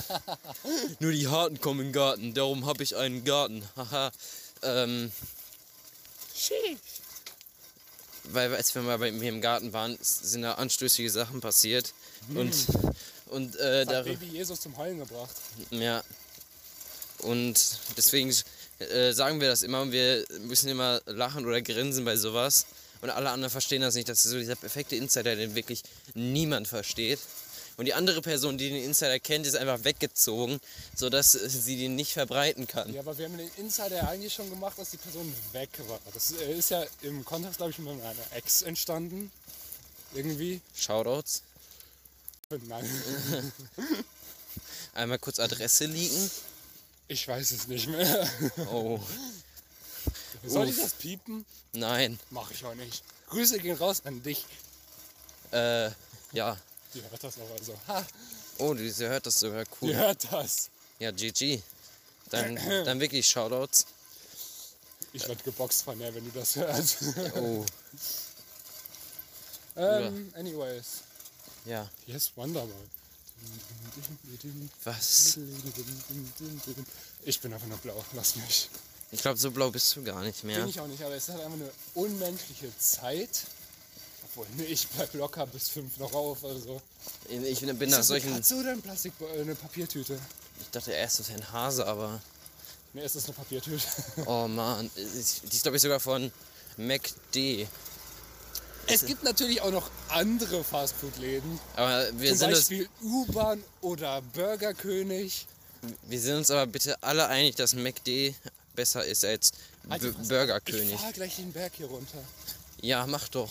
nur 1.00 1.12
die 1.12 1.27
Harten 1.27 1.60
kommen 1.60 1.88
im 1.88 1.91
Garten, 1.91 2.34
darum 2.34 2.65
habe 2.65 2.84
ich 2.84 2.96
einen 2.96 3.24
Garten. 3.24 3.67
Haha. 3.75 4.12
ähm, 4.62 5.12
weil 8.31 8.55
als 8.55 8.74
wir 8.75 8.81
mal 8.81 8.98
bei 8.98 9.12
mir 9.12 9.29
im 9.29 9.41
Garten 9.41 9.74
waren, 9.74 9.98
sind 10.01 10.43
da 10.43 10.53
anstößige 10.53 11.10
Sachen 11.10 11.41
passiert. 11.41 11.93
Und, 12.36 12.53
und 13.27 13.55
äh, 13.55 13.86
Das 13.86 13.96
hat. 13.98 14.05
Baby 14.05 14.27
Jesus 14.27 14.62
zum 14.62 14.77
Heulen 14.77 15.00
gebracht. 15.00 15.36
Ja. 15.72 16.03
Und 17.19 17.79
deswegen 17.98 18.34
äh, 18.79 19.12
sagen 19.13 19.41
wir 19.41 19.50
das 19.50 19.63
immer 19.63 19.81
und 19.81 19.91
wir 19.91 20.25
müssen 20.41 20.69
immer 20.69 21.01
lachen 21.05 21.46
oder 21.46 21.62
grinsen 21.62 22.05
bei 22.05 22.15
sowas. 22.15 22.65
Und 23.01 23.10
alle 23.10 23.29
anderen 23.29 23.51
verstehen 23.51 23.81
das 23.81 23.96
nicht. 23.96 24.10
Das 24.10 24.25
ist 24.25 24.31
so 24.31 24.38
dieser 24.38 24.55
perfekte 24.55 24.96
Insider, 24.96 25.36
den 25.36 25.55
wirklich 25.55 25.84
niemand 26.13 26.67
versteht. 26.67 27.19
Und 27.79 27.86
die 27.86 27.93
andere 27.93 28.21
Person, 28.21 28.57
die 28.57 28.67
den 28.67 28.83
Insider 28.83 29.21
kennt, 29.21 29.48
ist 29.48 29.55
einfach 29.55 29.86
weggezogen, 29.86 30.59
sodass 30.98 31.31
sie 31.31 31.77
den 31.77 31.95
nicht 31.95 32.12
verbreiten 32.12 32.67
kann. 32.67 32.93
Ja, 32.93 33.00
aber 33.00 33.17
wir 33.17 33.24
haben 33.24 33.38
den 33.38 33.50
Insider 33.55 33.95
ja 33.95 34.09
eigentlich 34.09 34.33
schon 34.33 34.50
gemacht, 34.50 34.77
dass 34.77 34.89
die 34.89 34.98
Person 34.98 35.33
weg 35.53 35.69
war. 35.88 35.98
Das 36.13 36.31
ist 36.31 36.71
ja 36.71 36.83
im 37.03 37.24
Kontext, 37.24 37.55
glaube 37.55 37.71
ich, 37.71 37.79
mit 37.79 37.93
einer 37.93 38.13
Ex 38.31 38.63
entstanden. 38.63 39.31
Irgendwie. 40.13 40.59
Shoutouts. 40.75 41.41
Nein, 42.50 42.86
Einmal 44.93 45.19
kurz 45.19 45.39
Adresse 45.39 45.86
liegen. 45.86 46.29
ich 47.07 47.25
weiß 47.25 47.51
es 47.51 47.69
nicht 47.69 47.88
mehr. 47.88 48.29
Oh. 48.74 49.00
Soll 50.43 50.67
ich 50.67 50.75
Uff. 50.75 50.83
das 50.83 50.93
piepen? 50.95 51.45
Nein. 51.71 52.19
Mach 52.29 52.51
ich 52.51 52.65
auch 52.65 52.75
nicht. 52.75 53.03
Grüße 53.29 53.57
gehen 53.59 53.77
raus 53.77 54.01
an 54.03 54.21
dich. 54.21 54.45
Äh, 55.53 55.91
ja. 56.33 56.57
Die 56.93 57.01
hört 57.01 57.24
das 57.24 57.36
auch 57.38 57.51
also. 57.58 57.75
Ha, 57.88 58.05
Oh, 58.58 58.74
die 58.74 58.89
sie 58.89 59.08
hört 59.08 59.25
das 59.25 59.39
sogar 59.39 59.63
die 59.63 59.69
cool. 59.81 59.96
hört 59.96 60.31
das. 60.31 60.69
Ja, 61.00 61.12
GG. 61.12 61.62
Dann, 62.29 62.55
dann 62.86 63.00
wirklich 63.00 63.27
Shoutouts. 63.27 63.86
Ich 65.13 65.27
werd 65.27 65.43
geboxt 65.43 65.84
von 65.84 65.98
der, 65.98 66.13
wenn 66.13 66.25
du 66.25 66.31
das 66.38 66.55
hörst. 66.55 66.98
Oh, 67.36 67.65
ähm, 69.77 70.31
anyways. 70.36 70.86
ja. 71.65 71.89
Ist 72.08 72.36
Wonderboy. 72.36 72.74
Was? 74.84 75.38
Ich 77.25 77.39
bin 77.39 77.53
einfach 77.53 77.67
nur 77.67 77.77
blau, 77.77 78.03
lass 78.13 78.36
mich. 78.36 78.69
Ich 79.12 79.22
glaube, 79.22 79.38
so 79.38 79.50
blau 79.51 79.72
bist 79.72 79.96
du 79.96 80.03
gar 80.03 80.22
nicht 80.22 80.43
mehr. 80.43 80.60
Bin 80.60 80.69
ich 80.69 80.79
auch 80.79 80.88
nicht, 80.88 81.01
aber 81.01 81.15
es 81.15 81.24
ist 81.24 81.34
halt 81.34 81.43
einfach 81.43 81.58
eine 81.58 81.72
unmenschliche 81.96 82.77
Zeit. 82.77 83.43
Obwohl, 84.31 84.45
nee, 84.57 84.63
ich 84.65 84.88
bleib 84.89 85.13
locker 85.15 85.45
bis 85.48 85.69
fünf 85.69 85.98
noch 85.98 86.13
auf. 86.13 86.43
Also. 86.43 86.81
Ich 87.29 87.59
bin 87.62 87.69
Ist 87.69 87.79
nach 87.79 87.79
das 87.79 87.93
eine 87.93 88.03
solchen. 88.03 88.33
Katze 88.36 88.55
oder 88.55 88.71
ein 88.71 88.81
Plastik, 88.81 89.13
äh, 89.21 89.41
eine 89.41 89.55
Papiertüte? 89.55 90.19
Ich 90.62 90.69
dachte 90.69 90.91
erst, 90.91 91.19
das 91.19 91.29
wäre 91.29 91.39
ein 91.39 91.51
Hase, 91.51 91.86
aber. 91.86 92.21
Ne, 92.93 93.01
es 93.03 93.15
ist 93.15 93.25
eine 93.25 93.33
Papiertüte. 93.33 93.83
Oh 94.25 94.48
man. 94.48 94.89
Die 94.95 95.01
ist, 95.01 95.62
glaube 95.63 95.77
ich, 95.77 95.81
sogar 95.83 96.00
von 96.00 96.31
MacD. 96.77 97.67
Es 98.88 99.05
gibt 99.05 99.24
natürlich 99.24 99.62
auch 99.62 99.71
noch 99.71 99.89
andere 100.09 100.63
Fastfood-Läden. 100.63 101.59
Aber 101.75 102.09
wir 102.19 102.29
Zum 102.29 102.38
sind, 102.39 102.51
Beispiel 102.51 102.89
U-Bahn 103.03 103.63
oder 103.81 104.21
Burgerkönig. 104.33 105.45
wir 106.07 106.19
sind 106.19 106.38
uns 106.38 106.50
aber 106.50 106.65
bitte 106.65 107.01
alle 107.03 107.27
einig, 107.27 107.55
dass 107.55 107.74
MacD 107.75 108.33
besser 108.75 109.05
ist 109.05 109.24
als 109.25 109.51
Halt 109.88 110.01
die 110.01 110.07
B 110.07 110.13
Fresse. 110.13 110.29
Burgerkönig. 110.29 110.93
Ich 110.93 111.00
fahr 111.00 111.12
gleich 111.13 111.36
den 111.36 111.51
Berg 111.51 111.74
hier 111.75 111.86
runter. 111.88 112.17
Ja, 112.81 113.05
mach 113.05 113.27
doch. 113.27 113.50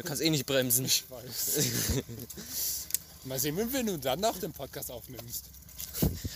Du 0.00 0.06
kannst 0.06 0.22
eh 0.22 0.30
nicht 0.30 0.46
bremsen. 0.46 0.86
Ich 0.86 1.04
weiß. 1.10 1.58
mal 3.24 3.38
sehen, 3.38 3.54
wenn 3.58 3.70
wir 3.70 3.82
nun 3.82 4.00
dann 4.00 4.18
nach 4.20 4.38
dem 4.38 4.50
Podcast 4.50 4.90
aufnimmst. 4.90 5.44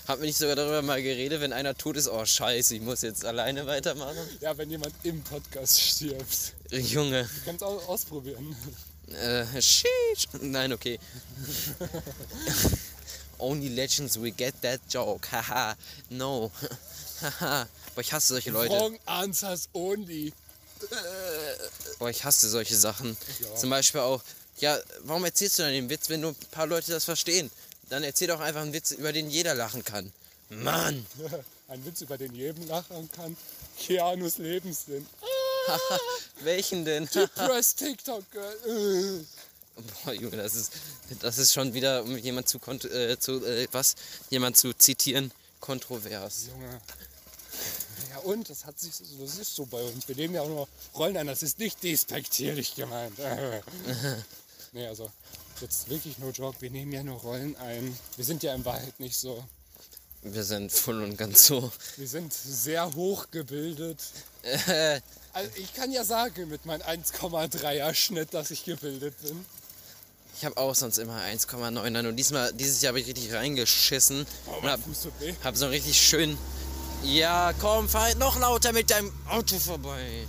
Haben 0.07 0.21
wir 0.21 0.27
nicht 0.27 0.37
sogar 0.37 0.55
darüber 0.55 0.83
mal 0.83 1.03
geredet, 1.03 1.41
wenn 1.41 1.55
einer 1.55 1.75
tot 1.75 1.97
ist, 1.97 2.09
oh 2.09 2.27
scheiße, 2.27 2.75
ich 2.75 2.83
muss 2.83 3.01
jetzt 3.01 3.25
alleine 3.25 3.67
weitermachen? 3.67 4.19
Ja, 4.41 4.59
wenn 4.59 4.69
jemand 4.69 4.93
im 5.03 5.23
Podcast 5.23 5.81
stirbt. 5.81 6.53
Junge. 6.71 7.27
Kannst 7.47 7.65
auch 7.65 7.89
ausprobieren. 7.89 8.55
Äh, 9.09 9.47
sheesh. 9.63 10.29
Nein, 10.43 10.75
okay. 10.75 10.99
Only 13.39 13.69
legends 13.69 14.21
will 14.21 14.33
get 14.33 14.61
that 14.61 14.81
joke. 14.91 15.27
Haha. 15.33 15.75
no. 16.11 16.51
Haha. 17.23 17.67
Boah, 17.95 18.01
ich 18.03 18.13
hasse 18.13 18.35
solche 18.35 18.51
Leute. 18.51 18.75
Wrong 18.75 18.99
answers 19.07 19.71
only. 19.73 20.35
Boah, 21.99 22.11
ich 22.11 22.25
hasse 22.25 22.49
solche 22.49 22.77
Sachen. 22.77 23.17
Ja. 23.41 23.55
Zum 23.57 23.71
Beispiel 23.71 24.01
auch, 24.01 24.23
ja, 24.59 24.79
warum 25.01 25.25
erzählst 25.25 25.59
du 25.59 25.63
dann 25.63 25.73
den 25.73 25.89
Witz, 25.91 26.09
wenn 26.09 26.21
nur 26.21 26.33
ein 26.33 26.51
paar 26.51 26.67
Leute 26.67 26.93
das 26.93 27.05
verstehen? 27.05 27.51
Dann 27.89 28.03
erzähl 28.03 28.29
doch 28.29 28.41
einfach 28.41 28.63
einen 28.63 28.73
Witz, 28.73 28.93
über 28.93 29.13
den 29.13 29.31
jeder 29.31 29.55
lachen 29.55 29.85
kann. 29.85 30.13
Mann. 30.51 31.07
Ein 31.69 31.85
Witz, 31.87 32.03
über 32.03 32.19
den 32.19 32.35
jedem 32.35 32.69
lachen 32.69 33.11
kann. 33.13 33.37
Keanus 33.79 34.39
Lebenssinn. 34.39 35.07
Welchen 36.41 36.85
denn? 36.85 37.09
Press 37.09 37.75
TikTok 37.75 38.31
Girl. 38.31 39.25
Boah, 40.05 40.13
Junge, 40.13 40.37
das 40.37 40.55
ist, 40.55 40.73
das 41.21 41.39
ist 41.39 41.53
schon 41.53 41.75
wieder, 41.75 42.05
um 42.05 42.17
jemand 42.17 42.49
zu, 42.49 42.59
äh, 42.59 43.19
zu 43.19 43.45
äh, 43.45 43.67
was, 43.73 43.97
jemand 44.31 44.57
zu 44.57 44.73
zitieren, 44.75 45.33
kontrovers. 45.61 46.47
Junge. 46.49 46.81
Ja 48.11 48.19
und, 48.19 48.49
das 48.51 48.65
hat 48.65 48.79
sich, 48.79 48.93
das 49.21 49.37
ist 49.39 49.55
so 49.55 49.67
bei 49.67 49.83
uns. 49.83 50.07
Wir 50.09 50.17
nehmen 50.17 50.35
ja 50.35 50.43
auch 50.43 50.49
nur 50.49 50.69
Rollen 50.95 51.17
ein, 51.17 51.27
das 51.27 51.43
ist 51.43 51.59
nicht 51.59 51.83
despektierlich 51.83 52.75
gemeint. 52.75 53.19
nee, 54.73 54.87
also, 54.87 55.11
jetzt 55.61 55.89
wirklich 55.89 56.19
no 56.19 56.31
joke, 56.31 56.61
wir 56.61 56.71
nehmen 56.71 56.93
ja 56.93 57.03
nur 57.03 57.19
Rollen 57.21 57.57
ein. 57.57 57.97
Wir 58.17 58.25
sind 58.25 58.43
ja 58.43 58.55
in 58.55 58.65
Wahrheit 58.65 58.99
nicht 59.01 59.17
so. 59.17 59.45
Wir 60.23 60.43
sind 60.43 60.73
voll 60.73 61.03
und 61.03 61.19
ganz 61.19 61.47
so. 61.47 61.71
Wir 61.97 62.09
sind 62.09 62.33
sehr 62.33 62.95
hochgebildet. 62.95 63.99
Also 65.37 65.51
ich 65.57 65.75
kann 65.75 65.91
ja 65.91 66.05
sagen, 66.05 66.49
mit 66.49 66.65
meinem 66.65 66.83
1,3er 66.83 67.93
Schnitt, 67.93 68.35
dass 68.35 68.53
ich 68.53 68.65
gebildet 68.65 69.21
bin. 69.21 69.45
ich 70.37 70.45
habe 70.45 70.57
auch 70.57 70.77
sonst 70.77 70.99
immer 70.99 71.21
1,9 71.23 72.09
und 72.09 72.15
diesmal, 72.15 72.53
dieses 72.53 72.81
Jahr 72.81 72.91
habe 72.91 73.01
ich 73.01 73.09
richtig 73.09 73.33
reingeschissen 73.33 74.25
Oh, 74.47 74.59
und 74.63 74.71
hab, 74.71 74.79
hab 75.43 75.57
so 75.57 75.67
richtig 75.67 76.01
schön. 76.01 76.39
Ja, 77.05 77.53
komm, 77.61 77.89
fahr 77.89 78.03
halt 78.03 78.19
noch 78.19 78.39
lauter 78.39 78.73
mit 78.73 78.91
deinem 78.91 79.13
Auto 79.29 79.59
vorbei. 79.59 80.27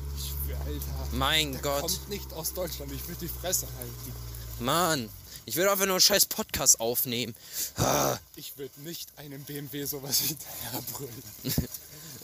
Alter. 0.65 1.07
Mein 1.13 1.51
Der 1.53 1.61
Gott, 1.61 1.81
kommt 1.81 2.09
nicht 2.09 2.33
aus 2.33 2.53
Deutschland, 2.53 2.91
ich 2.91 3.07
will 3.07 3.15
die 3.21 3.27
Fresse 3.27 3.67
halten. 3.77 4.13
Mann. 4.59 5.09
Ich 5.47 5.55
will 5.55 5.69
einfach 5.69 5.85
nur 5.85 5.95
einen 5.95 6.01
scheiß 6.01 6.25
Podcast 6.25 6.79
aufnehmen. 6.79 7.35
Ah, 7.77 8.17
Ich 8.35 8.57
will 8.57 8.69
nicht 8.77 9.09
einem 9.17 9.43
BMW 9.43 9.85
sowas 9.85 10.19
hinterher 10.19 10.81
brüllen. 10.91 11.23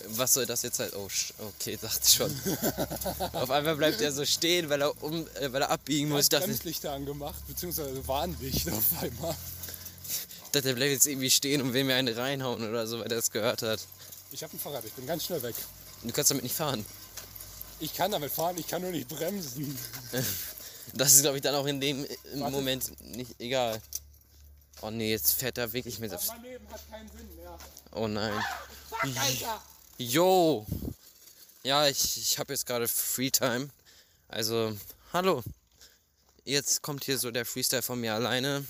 Was 0.07 0.33
soll 0.33 0.47
das 0.47 0.63
jetzt 0.63 0.79
halt? 0.79 0.95
Oh, 0.95 1.07
okay, 1.39 1.77
dachte 1.79 2.09
schon. 2.09 2.35
Auf 3.33 3.51
einmal 3.51 3.75
bleibt 3.75 4.01
er 4.01 4.11
so 4.11 4.25
stehen, 4.25 4.69
weil 4.69 4.81
er 4.81 5.03
um, 5.03 5.27
äh, 5.39 5.53
weil 5.53 5.61
er 5.61 5.69
abbiegen 5.69 6.09
muss. 6.09 6.23
Ich 6.23 6.29
dachte, 6.29 6.47
Bremslichter 6.47 6.91
angemacht, 6.93 7.45
beziehungsweise 7.47 8.05
Warnlicht 8.07 8.67
auf 8.71 8.83
einmal. 8.99 9.35
ich 10.45 10.51
dachte, 10.51 10.69
er 10.69 10.75
bleibt 10.75 10.91
jetzt 10.91 11.05
irgendwie 11.05 11.29
stehen 11.29 11.61
und 11.61 11.73
will 11.73 11.83
mir 11.83 11.95
eine 11.95 12.17
reinhauen 12.17 12.67
oder 12.67 12.87
so, 12.87 12.97
weil 12.97 13.05
er 13.11 13.17
das 13.17 13.29
gehört 13.29 13.61
hat. 13.61 13.79
Ich 14.31 14.43
habe 14.43 14.55
ein 14.55 14.59
Fahrrad, 14.59 14.85
ich 14.85 14.93
bin 14.93 15.05
ganz 15.05 15.25
schnell 15.25 15.41
weg. 15.43 15.55
Du 16.03 16.11
kannst 16.11 16.31
damit 16.31 16.43
nicht 16.43 16.55
fahren. 16.55 16.85
Ich 17.79 17.93
kann 17.93 18.11
damit 18.11 18.31
fahren, 18.31 18.57
ich 18.57 18.67
kann 18.67 18.81
nur 18.81 18.91
nicht 18.91 19.07
bremsen. 19.07 19.77
Das 20.93 21.13
ist, 21.13 21.21
glaube 21.21 21.37
ich, 21.37 21.43
dann 21.43 21.55
auch 21.55 21.67
in 21.67 21.79
dem 21.79 22.03
im 22.33 22.39
Warte. 22.41 22.51
Moment 22.51 23.01
nicht 23.15 23.39
egal. 23.39 23.79
Oh 24.81 24.89
nee, 24.89 25.11
jetzt 25.11 25.35
fährt 25.35 25.57
er 25.57 25.71
wirklich 25.71 25.99
mit. 25.99 26.13
auf- 26.13 26.27
Mein 26.27 26.41
Leben 26.41 26.67
hat 26.69 26.81
keinen 26.89 27.07
Sinn 27.11 27.35
mehr. 27.35 27.57
Oh 27.93 28.07
nein. 28.07 28.43
Fuck, 28.89 29.15
Alter! 29.15 29.61
Yo! 29.97 30.65
Ja, 31.63 31.87
ich, 31.87 32.17
ich 32.17 32.39
habe 32.39 32.51
jetzt 32.51 32.65
gerade 32.65 32.87
Freetime. 32.89 33.69
Also, 34.27 34.75
hallo. 35.13 35.43
Jetzt 36.43 36.81
kommt 36.81 37.05
hier 37.05 37.17
so 37.17 37.31
der 37.31 37.45
Freestyle 37.45 37.83
von 37.83 38.01
mir 38.01 38.15
alleine. 38.15 38.65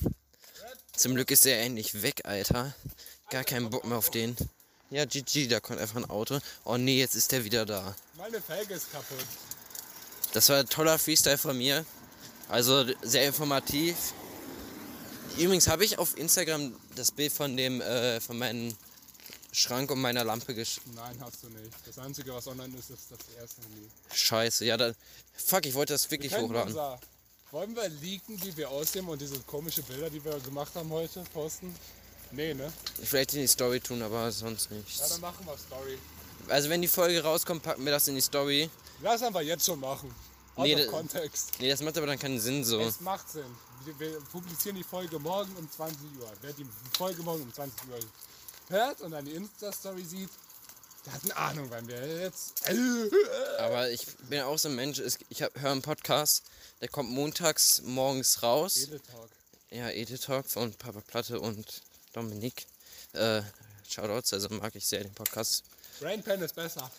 Zum 0.96 1.16
Glück 1.16 1.32
ist 1.32 1.46
der 1.46 1.62
endlich 1.64 2.04
weg, 2.04 2.22
Alter. 2.26 2.76
Gar 3.32 3.46
keinen 3.46 3.70
Bock 3.72 3.86
mehr 3.86 3.98
auf 3.98 4.12
den. 4.12 4.36
Ja, 4.92 5.06
GG, 5.06 5.48
da 5.48 5.62
kommt 5.62 5.80
einfach 5.80 5.96
ein 5.96 6.10
Auto. 6.10 6.40
Oh 6.66 6.76
nee, 6.76 7.00
jetzt 7.00 7.16
ist 7.16 7.32
der 7.32 7.46
wieder 7.46 7.66
da. 7.66 7.96
Meine 8.18 8.42
Felge 8.42 8.74
ist 8.74 8.92
kaputt. 8.92 9.26
Das 10.34 10.50
war 10.50 10.58
ein 10.58 10.68
toller 10.68 11.00
Freestyle 11.00 11.38
von 11.38 11.58
mir. 11.58 11.86
Also 12.50 12.86
sehr 13.02 13.26
informativ. 13.26 13.96
Übrigens 15.38 15.70
habe 15.70 15.86
ich 15.86 15.98
auf 15.98 16.18
Instagram 16.18 16.76
das 16.96 17.12
Bild 17.12 17.32
von 17.32 17.56
dem, 17.56 17.80
äh, 17.80 18.20
von 18.20 18.38
meinem 18.38 18.76
Schrank 19.54 19.92
und 19.92 20.02
meiner 20.02 20.26
Lampe 20.26 20.54
gesch... 20.54 20.82
Nein, 20.94 21.18
hast 21.22 21.44
du 21.44 21.50
nicht. 21.50 21.72
Das 21.86 21.98
Einzige, 21.98 22.34
was 22.34 22.48
online 22.48 22.78
ist, 22.78 22.90
ist 22.90 23.12
das 23.12 23.20
erste 23.40 23.62
Handy. 23.62 23.90
Scheiße, 24.14 24.66
ja, 24.66 24.76
da... 24.76 24.92
Fuck, 25.34 25.66
ich 25.68 25.74
wollte 25.74 25.94
das 25.94 26.12
wirklich 26.12 26.34
wir 26.34 26.42
hochladen. 26.42 26.68
unser, 26.68 27.00
wollen 27.52 27.74
wir 27.74 27.88
leaken, 27.88 28.42
wie 28.44 28.58
wir 28.58 28.70
aussehen 28.70 29.08
und 29.08 29.22
diese 29.22 29.40
komischen 29.40 29.84
Bilder, 29.86 30.10
die 30.10 30.24
wir 30.24 30.38
gemacht 30.40 30.76
haben 30.76 30.90
heute, 30.90 31.24
posten? 31.34 31.74
Nee, 32.32 32.54
ne? 32.54 32.72
Vielleicht 33.04 33.34
in 33.34 33.42
die 33.42 33.48
Story 33.48 33.80
tun, 33.80 34.02
aber 34.02 34.32
sonst 34.32 34.70
Ja, 34.70 34.78
nichts. 34.78 35.10
dann 35.10 35.22
machen 35.22 35.46
wir 35.46 35.58
Story. 35.58 35.98
Also 36.48 36.70
wenn 36.70 36.82
die 36.82 36.88
Folge 36.88 37.22
rauskommt, 37.22 37.64
packen 37.64 37.84
wir 37.86 37.92
das 37.92 38.08
in 38.08 38.16
die 38.16 38.22
Story. 38.22 38.70
Lass 39.02 39.22
einfach 39.24 39.42
jetzt 39.42 39.66
schon 39.66 39.80
machen. 39.80 40.14
Out 40.56 40.66
Nee, 40.66 40.86
Kontext. 40.86 41.52
Nee, 41.60 41.70
das 41.70 41.82
macht 41.82 41.98
aber 41.98 42.08
dann 42.08 42.20
keinen 42.20 42.40
Sinn 42.40 42.64
so. 42.64 42.80
Es 42.82 43.00
macht 43.02 43.30
Sinn. 43.30 43.46
Wir, 43.86 44.00
wir 44.00 44.20
publizieren 44.32 44.76
die 44.76 44.84
Folge 44.84 45.18
morgen 45.18 45.56
um 45.56 45.70
20 45.70 45.98
Uhr. 46.20 46.32
Wer 46.42 46.54
die 46.54 46.66
Folge 46.98 47.22
morgen 47.24 47.44
um 47.44 47.54
20 47.54 47.90
Uhr 47.90 48.00
hört 48.70 49.02
und 49.02 49.12
dann 49.12 49.26
die 49.26 49.32
Insta-Story 49.32 50.04
sieht, 50.04 50.30
der 51.06 51.14
hat 51.14 51.24
eine 51.24 51.36
Ahnung, 51.36 51.66
wann 51.70 51.88
wir 51.88 52.22
jetzt. 52.22 52.62
Aber 53.60 53.90
ich 53.90 54.06
bin 54.30 54.42
auch 54.42 54.58
so 54.58 54.70
ein 54.70 54.76
Mensch, 54.76 55.02
ich 55.30 55.42
höre 55.42 55.72
einen 55.72 55.82
Podcast, 55.82 56.44
der 56.80 56.90
kommt 56.90 57.10
montags 57.10 57.82
morgens 57.84 58.44
raus. 58.44 58.78
Edetalk. 58.78 59.30
Ja, 59.72 59.90
Edith 59.90 60.22
Talk 60.22 60.48
von 60.48 60.74
Papa 60.74 61.02
Platte 61.02 61.40
und 61.40 61.82
Dominik. 62.14 62.66
Äh, 63.14 63.42
Shoutouts, 63.90 64.34
also 64.34 64.50
mag 64.50 64.76
ich 64.76 64.86
sehr 64.86 65.04
den 65.04 65.14
Podcast. 65.14 65.64
Brainpan 66.00 66.42
ist 66.42 66.56
besser. 66.56 66.90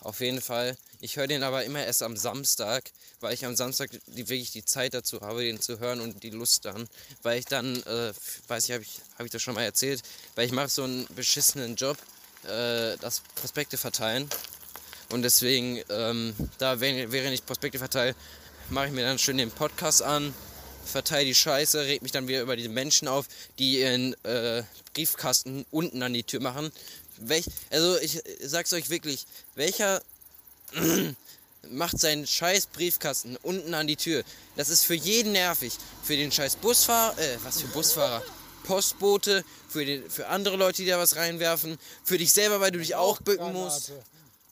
Auf 0.00 0.20
jeden 0.20 0.40
Fall. 0.40 0.76
Ich 1.00 1.16
höre 1.16 1.26
den 1.26 1.42
aber 1.42 1.64
immer 1.64 1.84
erst 1.84 2.02
am 2.02 2.16
Samstag, 2.16 2.90
weil 3.20 3.34
ich 3.34 3.44
am 3.44 3.56
Samstag 3.56 3.90
die, 4.06 4.28
wirklich 4.28 4.52
die 4.52 4.64
Zeit 4.64 4.94
dazu 4.94 5.20
habe, 5.22 5.42
den 5.42 5.60
zu 5.60 5.80
hören 5.80 6.00
und 6.00 6.22
die 6.22 6.30
Lust 6.30 6.64
dann. 6.64 6.88
Weil 7.22 7.38
ich 7.38 7.46
dann, 7.46 7.82
äh, 7.82 8.12
weiß 8.46 8.64
ich, 8.64 8.72
habe 8.72 8.82
ich, 8.82 9.00
hab 9.18 9.26
ich 9.26 9.32
das 9.32 9.42
schon 9.42 9.54
mal 9.54 9.64
erzählt, 9.64 10.02
weil 10.34 10.46
ich 10.46 10.52
mache 10.52 10.68
so 10.68 10.84
einen 10.84 11.06
beschissenen 11.16 11.74
Job, 11.74 11.96
äh, 12.44 12.96
das 12.98 13.22
Prospekte 13.34 13.76
verteilen. 13.76 14.28
Und 15.10 15.22
deswegen, 15.22 15.82
ähm, 15.88 16.34
da 16.58 16.80
während 16.80 17.10
während 17.10 17.34
ich 17.34 17.44
Prospekte 17.44 17.78
verteile, 17.78 18.14
mache 18.68 18.86
ich 18.86 18.92
mir 18.92 19.04
dann 19.04 19.18
schön 19.18 19.38
den 19.38 19.50
Podcast 19.50 20.02
an, 20.02 20.34
verteile 20.88 21.26
die 21.26 21.34
Scheiße, 21.34 21.80
reg 21.86 22.02
mich 22.02 22.12
dann 22.12 22.28
wieder 22.28 22.42
über 22.42 22.56
diese 22.56 22.68
Menschen 22.68 23.08
auf, 23.08 23.26
die 23.58 23.80
ihren 23.80 24.14
äh, 24.24 24.62
Briefkasten 24.94 25.64
unten 25.70 26.02
an 26.02 26.12
die 26.12 26.24
Tür 26.24 26.40
machen. 26.40 26.72
Welch, 27.18 27.46
also 27.70 27.98
ich 27.98 28.20
sag's 28.40 28.72
euch 28.72 28.90
wirklich, 28.90 29.26
welcher 29.54 30.02
macht 31.70 31.98
seinen 31.98 32.26
scheiß 32.26 32.66
Briefkasten 32.66 33.36
unten 33.42 33.74
an 33.74 33.86
die 33.86 33.96
Tür. 33.96 34.22
Das 34.56 34.68
ist 34.68 34.84
für 34.84 34.94
jeden 34.94 35.32
nervig. 35.32 35.74
Für 36.02 36.16
den 36.16 36.32
scheiß 36.32 36.56
Busfahrer, 36.56 37.18
äh, 37.18 37.38
was 37.42 37.60
für 37.60 37.68
Busfahrer? 37.68 38.22
Postbote, 38.64 39.44
für, 39.68 39.84
den, 39.84 40.08
für 40.10 40.28
andere 40.28 40.56
Leute, 40.56 40.82
die 40.82 40.88
da 40.88 40.98
was 40.98 41.16
reinwerfen, 41.16 41.78
für 42.04 42.18
dich 42.18 42.32
selber, 42.32 42.60
weil 42.60 42.70
du 42.70 42.78
dich 42.78 42.94
auch 42.94 43.20
bücken 43.20 43.52
musst. 43.52 43.92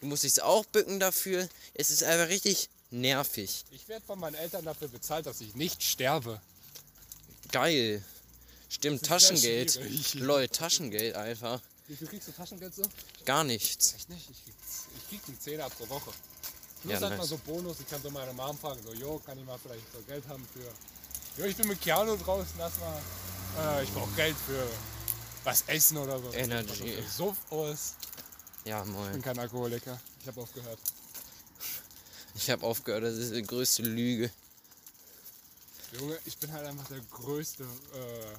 Du 0.00 0.06
musst 0.06 0.22
dich 0.22 0.42
auch 0.42 0.64
bücken 0.66 1.00
dafür. 1.00 1.48
Es 1.74 1.90
ist 1.90 2.02
einfach 2.02 2.28
richtig 2.28 2.68
nervig. 2.90 3.64
Ich 3.70 3.88
werde 3.88 4.04
von 4.06 4.18
meinen 4.18 4.34
Eltern 4.34 4.64
dafür 4.64 4.88
bezahlt, 4.88 5.26
dass 5.26 5.40
ich 5.40 5.54
nicht 5.54 5.82
sterbe. 5.82 6.40
Geil. 7.52 8.04
Stimmt, 8.68 9.04
Taschengeld. 9.04 9.78
Leute, 10.14 10.52
Taschengeld 10.58 11.14
einfach. 11.14 11.60
Wie 11.88 11.94
viel 11.96 12.08
kriegst 12.08 12.28
du 12.28 12.32
Taschengeld 12.32 12.74
so? 12.74 12.82
Gar 13.24 13.44
nichts. 13.44 13.94
Echt 13.94 14.08
nicht. 14.08 14.28
Ich 14.30 14.44
krieg, 14.44 14.54
ich 14.98 15.08
krieg 15.08 15.20
einen 15.28 15.40
Zehner 15.40 15.70
pro 15.70 15.88
Woche. 15.88 16.10
Plus 16.82 16.92
Ja, 16.92 17.00
halt 17.00 17.10
nice. 17.10 17.18
mal 17.18 17.26
so 17.26 17.38
Bonus. 17.38 17.78
Ich 17.80 17.88
kann 17.88 18.02
so 18.02 18.10
meine 18.10 18.32
Mom 18.32 18.58
fragen, 18.58 18.80
so, 18.82 18.92
jo, 18.92 19.20
kann 19.24 19.38
ich 19.38 19.44
mal 19.44 19.58
vielleicht 19.58 19.84
so 19.92 20.00
Geld 20.02 20.26
haben 20.28 20.46
für... 20.52 21.40
Jo, 21.40 21.46
ich 21.46 21.56
bin 21.56 21.68
mit 21.68 21.80
Keanu 21.80 22.16
draußen, 22.16 22.50
lass 22.58 22.72
mal... 22.80 23.00
Äh, 23.78 23.84
ich 23.84 23.92
brauche 23.92 24.10
Geld 24.16 24.36
für 24.46 24.66
was 25.44 25.62
essen 25.68 25.98
oder 25.98 26.18
so. 26.18 26.32
Energy. 26.32 26.98
Suff 27.08 27.36
aus. 27.50 27.94
Ja, 28.64 28.80
Ich 28.80 28.84
bin 28.86 28.92
moin. 28.94 29.22
kein 29.22 29.38
Alkoholiker. 29.38 30.00
Ich 30.20 30.26
habe 30.26 30.40
aufgehört. 30.40 30.78
Ich 32.36 32.50
habe 32.50 32.64
aufgehört, 32.66 33.04
das 33.04 33.14
ist 33.14 33.34
die 33.34 33.42
größte 33.42 33.82
Lüge. 33.82 34.30
Junge, 35.98 36.18
ich 36.24 36.36
bin 36.38 36.52
halt 36.52 36.66
einfach 36.66 36.86
der 36.88 37.00
größte 37.10 37.62
äh, 37.62 38.36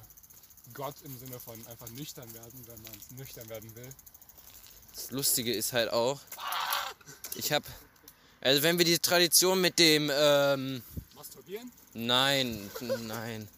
Gott 0.74 0.94
im 1.04 1.18
Sinne 1.18 1.40
von 1.40 1.54
einfach 1.66 1.88
nüchtern 1.90 2.32
werden, 2.34 2.64
wenn 2.66 2.82
man 2.82 2.92
es 2.92 3.16
nüchtern 3.16 3.48
werden 3.48 3.74
will. 3.74 3.88
Das 4.94 5.10
Lustige 5.10 5.52
ist 5.52 5.72
halt 5.72 5.90
auch, 5.92 6.20
ich 7.36 7.52
habe, 7.52 7.64
also 8.40 8.62
wenn 8.62 8.78
wir 8.78 8.84
die 8.84 8.98
Tradition 8.98 9.60
mit 9.60 9.78
dem, 9.78 10.10
ähm, 10.12 10.82
Masturbieren? 11.14 11.70
nein, 11.94 12.70
nein, 13.06 13.48